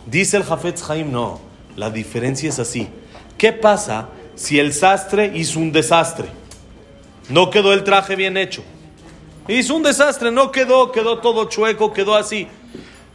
Dice 0.08 0.38
el 0.38 0.44
Jafetz 0.44 0.90
Haim, 0.90 1.12
no. 1.12 1.40
La 1.76 1.92
diferencia 1.92 2.50
es 2.50 2.58
así. 2.58 2.88
¿Qué 3.38 3.54
pasa 3.54 4.10
si 4.34 4.58
el 4.58 4.74
sastre 4.74 5.32
hizo 5.36 5.60
un 5.60 5.72
desastre? 5.72 6.30
No 7.30 7.52
quedó 7.52 7.74
el 7.74 7.84
traje 7.84 8.16
bien 8.16 8.38
hecho. 8.38 8.63
Hizo 9.48 9.76
un 9.76 9.84
desastre, 9.84 10.32
no 10.32 10.52
quedó, 10.52 10.92
quedó 10.92 11.20
todo 11.20 11.46
chueco, 11.46 11.94
quedó 11.94 12.16
así. 12.16 12.48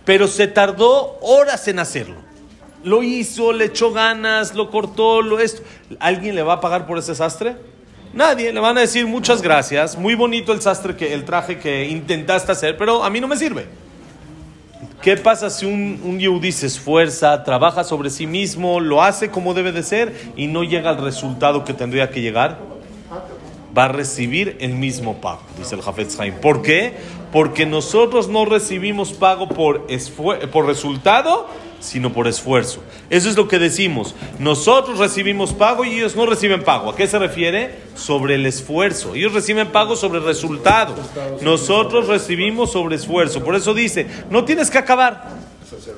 Pero 0.04 0.28
se 0.28 0.46
tardó 0.46 1.18
horas 1.20 1.66
en 1.66 1.80
hacerlo. 1.80 2.16
Lo 2.84 3.02
hizo, 3.02 3.52
le 3.52 3.66
echó 3.66 3.92
ganas, 3.92 4.54
lo 4.54 4.70
cortó, 4.70 5.20
lo 5.20 5.40
esto. 5.40 5.62
¿Alguien 5.98 6.36
le 6.36 6.42
va 6.42 6.54
a 6.54 6.60
pagar 6.60 6.86
por 6.86 6.98
ese 6.98 7.10
desastre? 7.12 7.56
Nadie, 8.12 8.52
le 8.52 8.60
van 8.60 8.76
a 8.76 8.82
decir 8.82 9.06
muchas 9.06 9.40
gracias, 9.40 9.96
muy 9.96 10.14
bonito 10.14 10.52
el 10.52 10.60
sastre 10.60 10.94
que 10.96 11.14
el 11.14 11.24
traje 11.24 11.58
que 11.58 11.86
intentaste 11.86 12.52
hacer, 12.52 12.76
pero 12.76 13.02
a 13.02 13.08
mí 13.08 13.20
no 13.20 13.28
me 13.28 13.36
sirve. 13.36 13.66
¿Qué 15.00 15.16
pasa 15.16 15.48
si 15.48 15.64
un, 15.64 16.00
un 16.04 16.52
se 16.52 16.66
esfuerza, 16.66 17.42
trabaja 17.42 17.84
sobre 17.84 18.10
sí 18.10 18.26
mismo, 18.26 18.80
lo 18.80 19.02
hace 19.02 19.30
como 19.30 19.54
debe 19.54 19.72
de 19.72 19.82
ser 19.82 20.14
y 20.36 20.46
no 20.46 20.62
llega 20.62 20.90
al 20.90 20.98
resultado 20.98 21.64
que 21.64 21.72
tendría 21.72 22.10
que 22.10 22.20
llegar? 22.20 22.58
Va 23.76 23.84
a 23.84 23.88
recibir 23.88 24.58
el 24.60 24.74
mismo 24.74 25.20
pago, 25.20 25.40
dice 25.58 25.74
el 25.74 25.82
Jafetz 25.82 26.20
Haim. 26.20 26.34
¿Por 26.34 26.60
qué? 26.60 26.94
Porque 27.32 27.64
nosotros 27.64 28.28
no 28.28 28.44
recibimos 28.44 29.12
pago 29.14 29.48
por, 29.48 29.86
por 30.52 30.66
resultado, 30.66 31.48
sino 31.82 32.12
por 32.12 32.28
esfuerzo. 32.28 32.80
Eso 33.10 33.28
es 33.28 33.36
lo 33.36 33.48
que 33.48 33.58
decimos. 33.58 34.14
Nosotros 34.38 34.98
recibimos 34.98 35.52
pago 35.52 35.84
y 35.84 35.94
ellos 35.94 36.14
no 36.14 36.26
reciben 36.26 36.62
pago. 36.62 36.90
¿A 36.90 36.96
qué 36.96 37.06
se 37.08 37.18
refiere? 37.18 37.74
Sobre 37.96 38.36
el 38.36 38.46
esfuerzo. 38.46 39.14
Ellos 39.14 39.34
reciben 39.34 39.68
pago 39.72 39.96
sobre 39.96 40.20
el 40.20 40.24
resultado. 40.24 40.94
Nosotros 41.42 42.06
recibimos 42.06 42.72
sobre 42.72 42.96
esfuerzo. 42.96 43.42
Por 43.42 43.56
eso 43.56 43.74
dice, 43.74 44.06
no 44.30 44.44
tienes 44.44 44.70
que 44.70 44.78
acabar. 44.78 45.24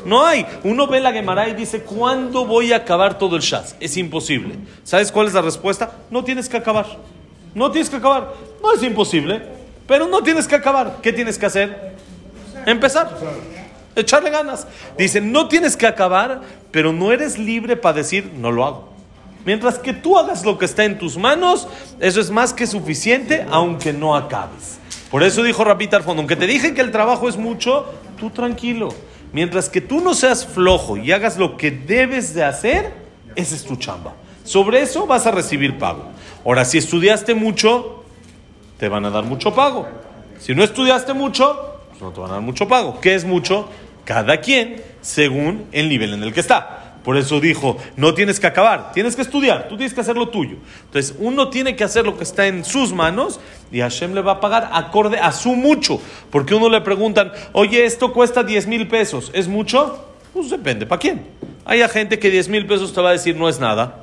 No 0.07 0.25
hay. 0.25 0.47
Uno 0.65 0.87
ve 0.87 1.01
la 1.01 1.13
Gemara 1.13 1.49
y 1.49 1.55
dice, 1.55 1.83
¿cuándo 1.83 2.47
voy 2.47 2.73
a 2.73 2.77
acabar 2.77 3.19
todo 3.19 3.37
el 3.37 3.43
Shaz? 3.43 3.77
Es 3.79 3.99
imposible. 3.99 4.55
¿Sabes 4.85 5.13
cuál 5.13 5.27
es 5.27 5.35
la 5.35 5.43
respuesta? 5.43 5.99
No 6.11 6.25
tienes 6.25 6.49
que 6.49 6.57
acabar. 6.57 6.87
No 7.55 7.71
tienes 7.71 7.91
que 7.91 7.97
acabar. 7.97 8.33
No 8.63 8.73
es 8.73 8.83
imposible, 8.83 9.43
pero 9.87 10.09
no 10.09 10.23
tienes 10.23 10.49
que 10.49 10.55
acabar. 10.55 10.99
¿Qué 11.03 11.13
tienes 11.13 11.39
que 11.39 11.47
hacer? 11.47 11.95
Empezar 12.65 13.11
echarle 13.97 14.31
ganas. 14.31 14.67
Dice, 14.99 15.21
no 15.21 15.49
tienes 15.49 15.77
que 15.77 15.87
acabar, 15.87 16.43
pero 16.71 16.93
no 16.93 17.13
eres 17.13 17.39
libre 17.39 17.77
para 17.77 17.99
decir, 17.99 18.33
no 18.37 18.51
lo 18.51 18.65
hago. 18.65 18.95
Mientras 19.45 19.79
que 19.79 19.93
tú 19.93 20.17
hagas 20.17 20.45
lo 20.45 20.57
que 20.59 20.65
está 20.65 20.85
en 20.85 20.99
tus 20.99 21.19
manos, 21.19 21.69
eso 22.01 22.21
es 22.21 22.31
más 22.31 22.53
que 22.53 22.67
suficiente, 22.67 23.47
aunque 23.51 23.93
no 23.93 24.17
acabes. 24.17 24.79
Por 25.11 25.23
eso 25.23 25.43
dijo 25.43 25.65
Rapita 25.65 25.97
al 25.97 26.03
fondo, 26.03 26.21
aunque 26.21 26.37
te 26.37 26.47
dije 26.47 26.75
que 26.75 26.81
el 26.81 26.91
trabajo 26.91 27.29
es 27.29 27.37
mucho, 27.37 27.93
tú 28.19 28.31
tranquilo. 28.31 28.89
Mientras 29.33 29.69
que 29.69 29.81
tú 29.81 30.01
no 30.01 30.15
seas 30.15 30.47
flojo 30.47 30.97
y 30.97 31.13
hagas 31.13 31.37
lo 31.37 31.57
que 31.57 31.71
debes 31.71 32.35
de 32.35 32.45
hacer, 32.45 32.95
esa 33.37 33.55
es 33.55 33.65
tu 33.65 33.77
chamba. 33.77 34.15
Sobre 34.45 34.81
eso 34.81 35.07
vas 35.07 35.27
a 35.27 35.31
recibir 35.31 35.79
pago. 35.79 36.05
Ahora, 36.45 36.65
si 36.65 36.79
estudiaste 36.79 37.35
mucho, 37.35 38.05
te 38.79 38.89
van 38.89 39.05
a 39.05 39.11
dar 39.11 39.25
mucho 39.25 39.55
pago. 39.55 39.87
Si 40.39 40.55
no 40.55 40.63
estudiaste 40.63 41.15
mucho, 41.15 41.79
pues 41.91 42.03
no 42.03 42.11
te 42.11 42.21
van 42.21 42.31
a 42.31 42.35
dar 42.35 42.43
mucho 42.43 42.69
pago. 42.69 43.01
¿Qué 43.01 43.15
es 43.15 43.25
mucho? 43.25 43.69
Cada 44.05 44.41
quien 44.41 44.83
según 45.01 45.67
el 45.73 45.89
nivel 45.89 46.15
en 46.15 46.23
el 46.23 46.33
que 46.33 46.41
está. 46.41 46.85
Por 47.05 47.19
eso 47.19 47.39
dijo, 47.39 47.77
no 47.97 48.15
tienes 48.15 48.41
que 48.41 48.47
acabar, 48.47 48.93
tienes 48.93 49.15
que 49.15 49.21
estudiar, 49.21 49.69
tú 49.69 49.77
tienes 49.77 49.93
que 49.93 50.01
hacer 50.01 50.17
lo 50.17 50.31
tuyo. 50.31 50.57
Entonces, 50.87 51.15
uno 51.19 51.51
tiene 51.51 51.77
que 51.77 51.85
hacer 51.85 52.07
lo 52.07 52.17
que 52.17 52.25
está 52.25 52.47
en 52.47 52.65
sus 52.65 52.95
manos 52.95 53.41
y 53.71 53.81
Hashem 53.81 54.15
le 54.15 54.23
va 54.23 54.33
a 54.33 54.41
pagar 54.41 54.71
acorde 54.73 55.19
a 55.19 55.31
su 55.31 55.55
mucho. 55.55 56.01
Porque 56.31 56.55
uno 56.55 56.71
le 56.71 56.81
preguntan, 56.81 57.31
oye, 57.53 57.85
esto 57.85 58.15
cuesta 58.15 58.43
10 58.43 58.67
mil 58.69 58.89
pesos, 58.89 59.31
¿es 59.35 59.49
mucho? 59.49 60.03
Pues 60.33 60.49
depende, 60.49 60.87
¿para 60.87 60.99
quién? 60.99 61.27
Hay 61.67 61.87
gente 61.89 62.19
que 62.19 62.31
10 62.31 62.49
mil 62.49 62.67
pesos 62.67 62.95
te 62.95 63.03
va 63.03 63.11
a 63.11 63.13
decir 63.13 63.37
no 63.37 63.51
es 63.51 63.61
nada. 63.61 64.03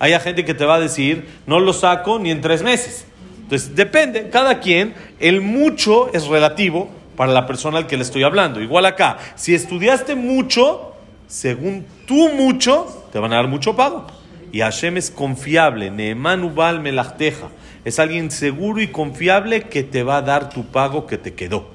Hay 0.00 0.18
gente 0.18 0.44
que 0.44 0.52
te 0.52 0.64
va 0.64 0.74
a 0.74 0.80
decir 0.80 1.28
no 1.46 1.60
lo 1.60 1.72
saco 1.72 2.18
ni 2.18 2.32
en 2.32 2.40
tres 2.40 2.62
meses. 2.62 3.06
Entonces, 3.42 3.76
depende, 3.76 4.30
cada 4.30 4.58
quien, 4.58 4.94
el 5.20 5.40
mucho 5.40 6.12
es 6.12 6.26
relativo 6.26 6.90
para 7.16 7.32
la 7.32 7.46
persona 7.46 7.78
al 7.78 7.86
que 7.86 7.96
le 7.96 8.02
estoy 8.02 8.22
hablando. 8.22 8.60
Igual 8.60 8.86
acá, 8.86 9.18
si 9.34 9.54
estudiaste 9.54 10.14
mucho, 10.14 10.92
según 11.26 11.86
tú 12.06 12.28
mucho, 12.30 13.04
te 13.12 13.18
van 13.18 13.32
a 13.32 13.36
dar 13.36 13.48
mucho 13.48 13.74
pago. 13.74 14.06
Y 14.52 14.60
Hashem 14.60 14.96
es 14.96 15.10
confiable, 15.10 15.90
Neeman 15.90 16.44
Ubal 16.44 16.80
Melachteja. 16.80 17.48
Es 17.84 17.98
alguien 17.98 18.30
seguro 18.30 18.80
y 18.80 18.88
confiable 18.88 19.62
que 19.62 19.82
te 19.82 20.02
va 20.02 20.18
a 20.18 20.22
dar 20.22 20.50
tu 20.50 20.66
pago 20.66 21.06
que 21.06 21.18
te 21.18 21.34
quedó. 21.34 21.68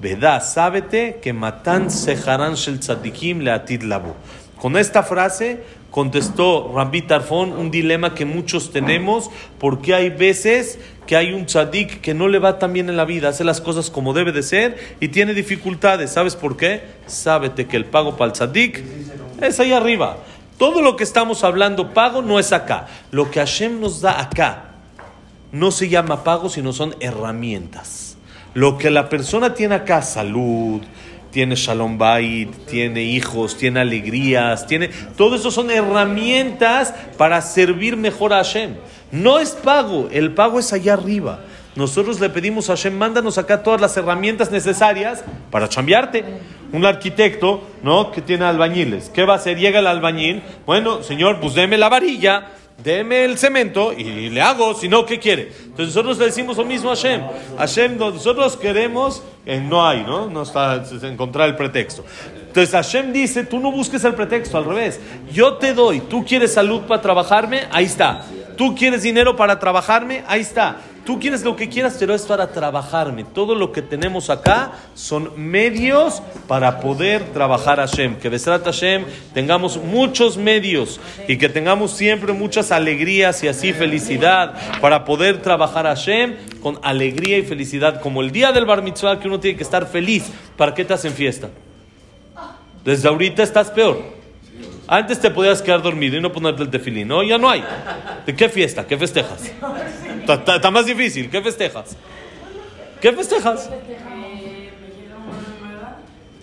Vedá, 0.00 0.40
sábete 0.40 1.18
que 1.20 1.32
matan 1.32 1.90
sejarán 1.90 2.54
shel 2.54 2.80
tzadikim 2.80 3.40
leatid 3.40 3.82
labu. 3.82 4.14
Con 4.56 4.76
esta 4.76 5.02
frase 5.02 5.62
contestó 5.90 6.72
Rabbi 6.74 7.02
Tarfón 7.02 7.52
un 7.52 7.70
dilema 7.70 8.14
que 8.14 8.24
muchos 8.24 8.72
tenemos, 8.72 9.30
porque 9.58 9.94
hay 9.94 10.08
veces 10.08 10.78
que 11.10 11.16
hay 11.16 11.32
un 11.32 11.46
tzadik 11.46 12.00
que 12.02 12.14
no 12.14 12.28
le 12.28 12.38
va 12.38 12.60
tan 12.60 12.72
bien 12.72 12.88
en 12.88 12.96
la 12.96 13.04
vida, 13.04 13.30
hace 13.30 13.42
las 13.42 13.60
cosas 13.60 13.90
como 13.90 14.12
debe 14.12 14.30
de 14.30 14.44
ser 14.44 14.78
y 15.00 15.08
tiene 15.08 15.34
dificultades. 15.34 16.12
¿Sabes 16.12 16.36
por 16.36 16.56
qué? 16.56 16.84
Sábete 17.06 17.66
que 17.66 17.76
el 17.76 17.84
pago 17.84 18.16
para 18.16 18.26
el 18.26 18.32
tzadik 18.32 18.80
es 19.42 19.58
ahí 19.58 19.72
arriba. 19.72 20.18
Todo 20.56 20.82
lo 20.82 20.94
que 20.94 21.02
estamos 21.02 21.42
hablando 21.42 21.92
pago 21.92 22.22
no 22.22 22.38
es 22.38 22.52
acá. 22.52 22.86
Lo 23.10 23.28
que 23.28 23.40
Hashem 23.40 23.80
nos 23.80 24.00
da 24.00 24.20
acá 24.20 24.66
no 25.50 25.72
se 25.72 25.88
llama 25.88 26.22
pago, 26.22 26.48
sino 26.48 26.72
son 26.72 26.94
herramientas. 27.00 28.16
Lo 28.54 28.78
que 28.78 28.88
la 28.88 29.08
persona 29.08 29.52
tiene 29.52 29.74
acá, 29.74 30.02
salud, 30.02 30.80
tiene 31.32 31.56
shalom 31.56 31.98
bait, 31.98 32.54
tiene 32.66 33.02
hijos, 33.02 33.56
tiene 33.56 33.80
alegrías, 33.80 34.64
tiene... 34.68 34.88
Todo 35.16 35.34
eso 35.34 35.50
son 35.50 35.72
herramientas 35.72 36.94
para 37.18 37.42
servir 37.42 37.96
mejor 37.96 38.32
a 38.32 38.36
Hashem. 38.36 38.76
No 39.12 39.38
es 39.38 39.52
pago, 39.52 40.08
el 40.12 40.34
pago 40.34 40.58
es 40.58 40.72
allá 40.72 40.94
arriba. 40.94 41.40
Nosotros 41.76 42.20
le 42.20 42.30
pedimos 42.30 42.68
a 42.68 42.72
Hashem, 42.74 42.96
mándanos 42.96 43.38
acá 43.38 43.62
todas 43.62 43.80
las 43.80 43.96
herramientas 43.96 44.50
necesarias 44.50 45.24
para 45.50 45.68
chambearte. 45.68 46.24
Un 46.72 46.84
arquitecto, 46.84 47.62
¿no? 47.82 48.12
Que 48.12 48.22
tiene 48.22 48.44
albañiles. 48.44 49.08
¿Qué 49.08 49.24
va 49.24 49.34
a 49.34 49.36
hacer? 49.36 49.58
Llega 49.58 49.80
el 49.80 49.86
albañil. 49.86 50.42
Bueno, 50.66 51.02
señor, 51.02 51.40
pues 51.40 51.54
deme 51.54 51.78
la 51.78 51.88
varilla, 51.88 52.48
deme 52.82 53.24
el 53.24 53.38
cemento 53.38 53.92
y 53.92 54.30
le 54.30 54.40
hago, 54.40 54.74
si 54.74 54.88
no, 54.88 55.04
¿qué 55.04 55.18
quiere? 55.18 55.52
Entonces 55.64 55.94
nosotros 55.94 56.18
le 56.18 56.26
decimos 56.26 56.56
lo 56.56 56.64
mismo 56.64 56.90
a 56.90 56.96
Hashem. 56.96 57.22
Hashem, 57.58 57.98
nosotros 57.98 58.56
queremos, 58.56 59.22
eh, 59.46 59.60
no 59.60 59.86
hay, 59.86 60.02
¿no? 60.02 60.28
No 60.28 60.42
está 60.42 60.82
encontrar 61.02 61.48
el 61.48 61.56
pretexto. 61.56 62.04
Entonces 62.46 62.72
Hashem 62.72 63.12
dice, 63.12 63.44
tú 63.44 63.58
no 63.58 63.70
busques 63.70 64.02
el 64.04 64.14
pretexto, 64.14 64.58
al 64.58 64.64
revés. 64.64 65.00
Yo 65.32 65.54
te 65.54 65.72
doy, 65.72 66.00
tú 66.00 66.24
quieres 66.24 66.52
salud 66.52 66.82
para 66.82 67.00
trabajarme, 67.00 67.62
ahí 67.70 67.84
está. 67.84 68.24
Tú 68.60 68.74
quieres 68.74 69.02
dinero 69.02 69.36
para 69.36 69.58
trabajarme, 69.58 70.22
ahí 70.26 70.42
está. 70.42 70.82
Tú 71.06 71.18
quieres 71.18 71.42
lo 71.44 71.56
que 71.56 71.70
quieras, 71.70 71.96
pero 71.98 72.14
es 72.14 72.26
para 72.26 72.52
trabajarme. 72.52 73.24
Todo 73.24 73.54
lo 73.54 73.72
que 73.72 73.80
tenemos 73.80 74.28
acá 74.28 74.72
son 74.94 75.32
medios 75.38 76.22
para 76.46 76.78
poder 76.78 77.24
trabajar 77.32 77.80
a 77.80 77.88
Hashem. 77.88 78.16
Que 78.16 78.28
Besrat 78.28 78.62
Hashem 78.62 79.06
tengamos 79.32 79.78
muchos 79.78 80.36
medios 80.36 81.00
y 81.26 81.38
que 81.38 81.48
tengamos 81.48 81.92
siempre 81.92 82.34
muchas 82.34 82.70
alegrías 82.70 83.42
y 83.42 83.48
así 83.48 83.72
felicidad 83.72 84.52
para 84.82 85.06
poder 85.06 85.40
trabajar 85.40 85.86
a 85.86 85.96
Hashem 85.96 86.36
con 86.62 86.78
alegría 86.82 87.38
y 87.38 87.42
felicidad. 87.44 88.02
Como 88.02 88.20
el 88.20 88.30
día 88.30 88.52
del 88.52 88.66
Bar 88.66 88.82
Mitzvah 88.82 89.20
que 89.20 89.28
uno 89.28 89.40
tiene 89.40 89.56
que 89.56 89.64
estar 89.64 89.86
feliz. 89.86 90.30
¿Para 90.58 90.74
qué 90.74 90.84
te 90.84 90.92
hacen 90.92 91.14
fiesta? 91.14 91.48
Desde 92.84 93.08
ahorita 93.08 93.42
estás 93.42 93.70
peor. 93.70 94.19
Antes 94.92 95.20
te 95.20 95.30
podías 95.30 95.62
quedar 95.62 95.82
dormido 95.82 96.16
y 96.16 96.20
no 96.20 96.32
ponerte 96.32 96.64
el 96.64 96.68
tefilín. 96.68 97.06
No, 97.06 97.22
ya 97.22 97.38
no 97.38 97.48
hay. 97.48 97.64
¿De 98.26 98.34
qué 98.34 98.48
fiesta? 98.48 98.84
¿Qué 98.84 98.98
festejas? 98.98 99.52
Está, 100.28 100.70
más 100.72 100.84
difícil. 100.84 101.30
¿Qué 101.30 101.40
festejas? 101.40 101.96
¿Qué 103.00 103.12
festejas? 103.12 103.70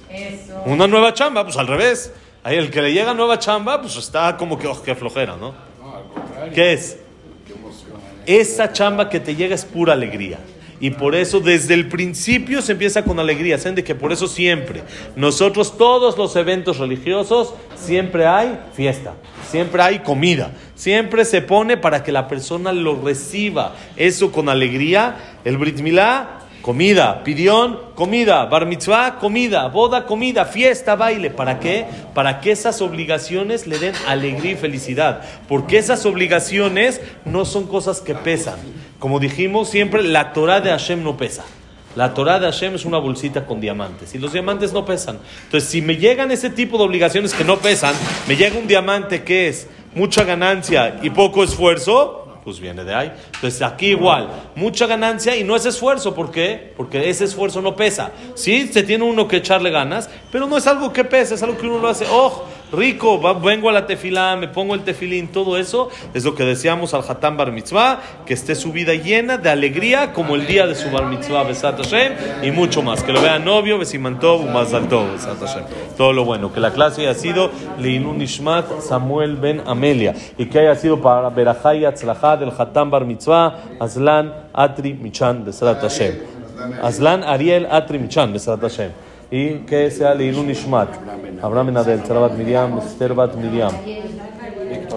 Eso. 0.10 0.62
Una 0.65 0.88
nueva 0.88 1.13
chamba, 1.13 1.43
pues 1.43 1.57
al 1.57 1.67
revés. 1.67 2.13
Ahí 2.41 2.55
el 2.55 2.71
que 2.71 2.81
le 2.81 2.93
llega 2.93 3.13
nueva 3.13 3.38
chamba, 3.38 3.81
pues 3.81 3.97
está 3.97 4.38
como 4.38 4.57
que, 4.57 4.65
oh, 4.65 4.81
qué 4.81 4.95
flojera, 4.95 5.36
¿no? 5.36 5.53
¿Qué 6.55 6.71
es? 6.71 6.99
Esa 8.25 8.71
chamba 8.71 9.10
que 9.10 9.19
te 9.19 9.36
llega 9.36 9.55
es 9.55 9.65
pura 9.65 9.91
alegría. 9.91 10.39
Y 10.79 10.91
por 10.91 11.15
eso 11.15 11.39
desde 11.39 11.73
el 11.73 11.87
principio 11.87 12.61
se 12.61 12.73
empieza 12.73 13.03
con 13.03 13.19
alegría. 13.19 13.57
¿Saben 13.57 13.75
de 13.75 13.83
que 13.83 13.95
por 13.95 14.11
eso 14.11 14.27
siempre, 14.27 14.83
nosotros 15.15 15.77
todos 15.77 16.17
los 16.17 16.35
eventos 16.35 16.77
religiosos, 16.77 17.53
siempre 17.75 18.27
hay 18.27 18.59
fiesta, 18.73 19.13
siempre 19.49 19.81
hay 19.81 19.99
comida, 19.99 20.51
siempre 20.75 21.25
se 21.25 21.41
pone 21.41 21.77
para 21.77 22.03
que 22.03 22.11
la 22.11 22.27
persona 22.27 22.71
lo 22.73 23.01
reciba. 23.01 23.75
Eso 23.95 24.31
con 24.31 24.49
alegría. 24.49 25.37
El 25.43 25.57
Brit 25.57 25.79
Milá, 25.79 26.37
comida. 26.67 27.23
Pidión, 27.23 27.80
comida. 27.95 28.43
Bar 28.43 28.65
mitzvah, 28.65 29.19
comida. 29.19 29.69
Boda, 29.69 30.06
comida. 30.06 30.43
Fiesta, 30.43 30.97
baile. 30.97 31.30
¿Para 31.30 31.62
qué? 31.62 31.86
Para 32.13 32.41
que 32.41 32.51
esas 32.51 32.82
obligaciones 32.82 33.67
le 33.67 33.80
den 33.80 33.95
alegría 34.06 34.51
y 34.51 34.56
felicidad. 34.58 35.21
Porque 35.47 35.77
esas 35.77 36.06
obligaciones 36.06 36.99
no 37.23 37.45
son 37.45 37.67
cosas 37.67 38.01
que 38.01 38.15
pesan. 38.15 38.56
Como 38.99 39.21
dijimos 39.21 39.69
siempre, 39.69 40.03
la 40.03 40.34
Torah 40.34 40.60
de 40.60 40.71
Hashem 40.71 41.06
no 41.06 41.15
pesa. 41.15 41.45
La 41.95 42.13
Torah 42.13 42.38
de 42.38 42.47
Hashem 42.47 42.75
es 42.75 42.84
una 42.84 42.97
bolsita 42.97 43.45
con 43.45 43.62
diamantes 43.62 44.13
y 44.13 44.17
los 44.17 44.34
diamantes 44.34 44.73
no 44.73 44.84
pesan. 44.84 45.19
Entonces, 45.45 45.69
si 45.69 45.82
me 45.82 45.95
llegan 45.95 46.32
ese 46.32 46.49
tipo 46.49 46.77
de 46.77 46.84
obligaciones 46.84 47.34
que 47.34 47.45
no 47.45 47.60
pesan, 47.60 47.95
me 48.27 48.36
llega 48.36 48.60
un 48.60 48.67
diamante 48.67 49.23
que 49.23 49.47
es 49.47 49.67
mucha 49.95 50.25
ganancia 50.25 50.99
y 51.01 51.12
poco 51.12 51.45
esfuerzo, 51.45 52.26
pues 52.47 52.62
viene 52.62 52.86
de 52.86 52.95
ahí. 52.95 53.12
Entonces 53.36 53.62
aquí 53.62 53.88
igual, 53.88 54.29
mucha 54.55 54.88
ganancia 54.88 55.36
y 55.36 55.43
no 55.43 55.53
es 55.57 55.65
esfuerzo. 55.65 56.15
¿Por 56.15 56.31
qué? 56.31 56.71
Porque 56.77 57.10
ese 57.10 57.25
esfuerzo 57.25 57.62
no 57.62 57.75
pesa. 57.75 58.13
Sí, 58.36 58.69
se 58.71 58.83
tiene 58.83 59.03
uno 59.03 59.27
que 59.27 59.36
echarle 59.36 59.69
ganas, 59.69 60.10
pero 60.31 60.47
no 60.47 60.55
es 60.55 60.65
algo 60.65 60.93
que 60.93 61.03
pesa, 61.03 61.36
es 61.36 61.43
algo 61.43 61.57
que 61.57 61.67
uno 61.67 61.79
lo 61.79 61.89
hace. 61.89 62.05
Oh, 62.10 62.45
rico, 62.71 63.19
vengo 63.39 63.69
a 63.69 63.71
la 63.71 63.86
tefilá, 63.86 64.36
me 64.36 64.47
pongo 64.47 64.75
el 64.75 64.82
tefilín, 64.82 65.27
todo 65.30 65.58
eso 65.58 65.89
es 66.13 66.23
lo 66.23 66.36
que 66.36 66.43
deseamos 66.43 66.93
al 66.93 67.03
Hatán 67.08 67.38
Bar 67.38 67.51
Mitzvah, 67.51 67.99
que 68.25 68.34
esté 68.34 68.56
su 68.56 68.71
vida 68.71 68.93
llena 68.93 69.38
de 69.38 69.49
alegría 69.49 70.13
como 70.13 70.36
el 70.36 70.45
día 70.47 70.67
de 70.67 70.75
su 70.75 70.89
Bar 70.89 71.06
Mitzvah, 71.06 71.43
Besat 71.43 71.77
Hashem, 71.77 72.13
y 72.43 72.51
mucho 72.51 72.82
más. 72.82 73.03
Que 73.03 73.13
lo 73.13 73.21
vea 73.21 73.39
novio, 73.39 73.77
Besimantov, 73.77 74.45
Mazal 74.45 74.88
Tov, 74.88 75.12
Besat 75.13 75.39
Hashem. 75.39 75.63
Todo 75.95 76.13
lo 76.13 76.25
bueno. 76.25 76.53
Que 76.53 76.60
la 76.60 76.71
clase 76.71 77.01
haya 77.01 77.13
sido 77.13 77.51
Leilun 77.80 78.17
Nishmat 78.17 78.82
Samuel 78.82 79.36
Ben 79.36 79.62
Amelia, 79.65 80.13
y 80.38 80.45
que 80.45 80.60
haya 80.60 80.75
sido 80.75 81.01
para 81.01 81.30
Berajá 81.30 81.75
y 81.75 81.86
Atzlajá 81.86 82.38
del 82.38 82.51
Hatán 82.58 82.89
Bar 82.89 83.06
Mitzvah, 83.06 83.63
Aslan 83.80 84.34
Atri 84.53 84.93
Michan, 84.93 85.45
Besat 85.45 85.82
Hashem. 85.82 86.15
Aslan 86.82 87.23
Ariel 87.23 87.67
Atri 87.69 87.99
Michan, 87.99 88.34
Besat 88.34 88.60
Hashem. 88.62 89.06
Y 89.29 89.65
que 89.65 89.91
sea 89.91 90.13
Leilun 90.13 90.47
Nishmat. 90.47 90.89
Abraham 91.41 91.67
Benadel, 91.67 92.05
Sarabat 92.05 92.37
Miriam, 92.37 92.77
Esther 92.77 93.13
Bat 93.13 93.35
Miriam. 93.35 93.73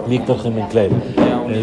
Víctor 0.07 0.37
Jiménez 0.39 0.91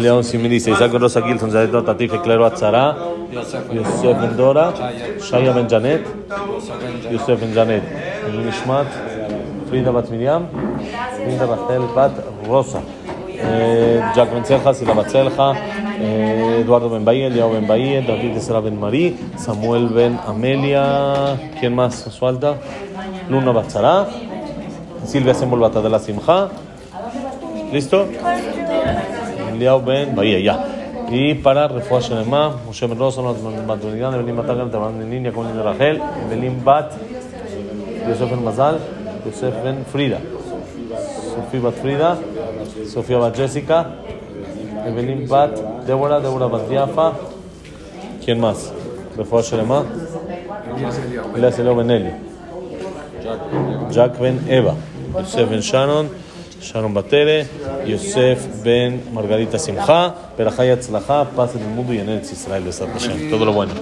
León 0.01 0.23
Similice, 0.23 0.71
Isaac 0.71 0.93
Rosa 0.93 1.21
Gilson, 1.21 1.51
Zadeto 1.51 1.83
Tatife, 1.83 2.19
Clero 2.21 2.45
Atzara, 2.45 2.95
Yosef 3.31 4.19
Ben 4.21 4.37
Dora, 4.37 4.73
Shaya 5.19 5.51
Ben 5.53 5.67
Janet, 5.67 6.05
Yosef 7.11 7.39
Ben 7.39 7.53
Janet, 7.53 7.83
Elun 8.27 8.47
Ishmat, 8.47 8.87
Frida 9.67 9.91
Bat 9.91 10.09
Miriam, 10.11 10.47
Frida 11.15 11.45
Bat 11.47 12.11
Rosa, 12.47 12.81
eh, 13.41 14.01
Jack 14.15 14.33
Ben 14.33 14.45
Celja, 14.45 14.73
Sila 14.73 14.93
Bat 14.93 15.09
Celja, 15.09 15.53
eh, 15.99 16.61
Eduardo 16.61 16.89
Ben 16.89 17.05
Bahía, 17.05 17.27
Eliao 17.27 17.51
Ben 17.51 17.67
Bahía, 17.67 18.01
David 18.01 18.37
Esra 18.37 18.59
Ben 18.59 18.79
Marí, 18.79 19.17
Samuel 19.37 19.89
Ben 19.89 20.19
Amelia, 20.25 21.37
¿quién 21.59 21.75
más 21.75 22.05
nos 22.05 22.19
falta? 22.19 22.55
Luna 23.29 23.51
Batzara, 23.51 24.07
Silvia 25.05 25.33
Sembol 25.33 25.59
Batadela 25.59 25.99
Simja, 25.99 26.49
¿listo? 27.71 28.07
Eliao 29.53 29.81
Ben 29.81 30.15
Bahía, 30.15 30.39
ya. 30.39 30.65
Y 31.11 31.33
para 31.35 31.67
Refuah 31.67 32.01
Shelema, 32.01 32.55
Moshe 32.65 32.85
Ben 32.85 32.97
Rosa, 32.99 33.21
Matunidan, 33.21 34.13
Evelyn 34.13 34.35
Matagan, 34.35 34.69
Taban 34.69 34.99
Ben 34.99 35.09
Niña, 35.09 35.31
Colin 35.31 35.55
de 35.55 35.63
Rachel, 35.63 36.01
Evelyn 36.27 36.63
Bat, 36.63 36.91
Yosef 38.07 38.29
Ben 38.29 38.43
Mazal, 38.43 38.79
Yosef 39.25 39.53
Ben 39.63 39.85
Frida, 39.85 40.19
Sofía 41.35 41.61
Bat 41.61 41.73
Frida, 41.81 42.17
Sofía 42.87 43.17
Bat 43.17 43.35
Jessica, 43.35 43.95
Evelyn 44.85 45.27
Bat 45.27 45.85
Débora, 45.85 46.19
Débora 46.19 46.47
Bat 46.47 46.67
Diafa, 46.69 47.13
¿quién 48.23 48.39
más? 48.39 48.71
Refuah 49.17 49.41
Shelema, 49.41 49.83
Elias 51.35 51.59
Eliao 51.59 51.75
Ben 51.75 51.91
Eli, 51.91 52.11
Jack 53.91 54.19
Ben 54.19 54.45
Eva, 54.47 54.75
Yosef 55.19 55.49
Ben 55.49 55.59
Shannon, 55.61 56.09
Sharon 56.61 56.93
Batere, 56.93 57.47
Yosef 57.85 58.63
Ben 58.63 59.01
Margarita 59.13 59.57
Simcha, 59.57 60.13
Perajay 60.37 60.71
Atzlaja, 60.71 61.25
paz 61.35 61.55
en 61.55 61.63
el 61.63 61.69
mundo 61.69 61.93
y 61.93 61.99
en 61.99 62.09
el 62.09 62.21
Israel, 62.21 62.63
Hashem. 62.63 63.29
Todo 63.29 63.45
lo 63.45 63.53
bueno. 63.53 63.73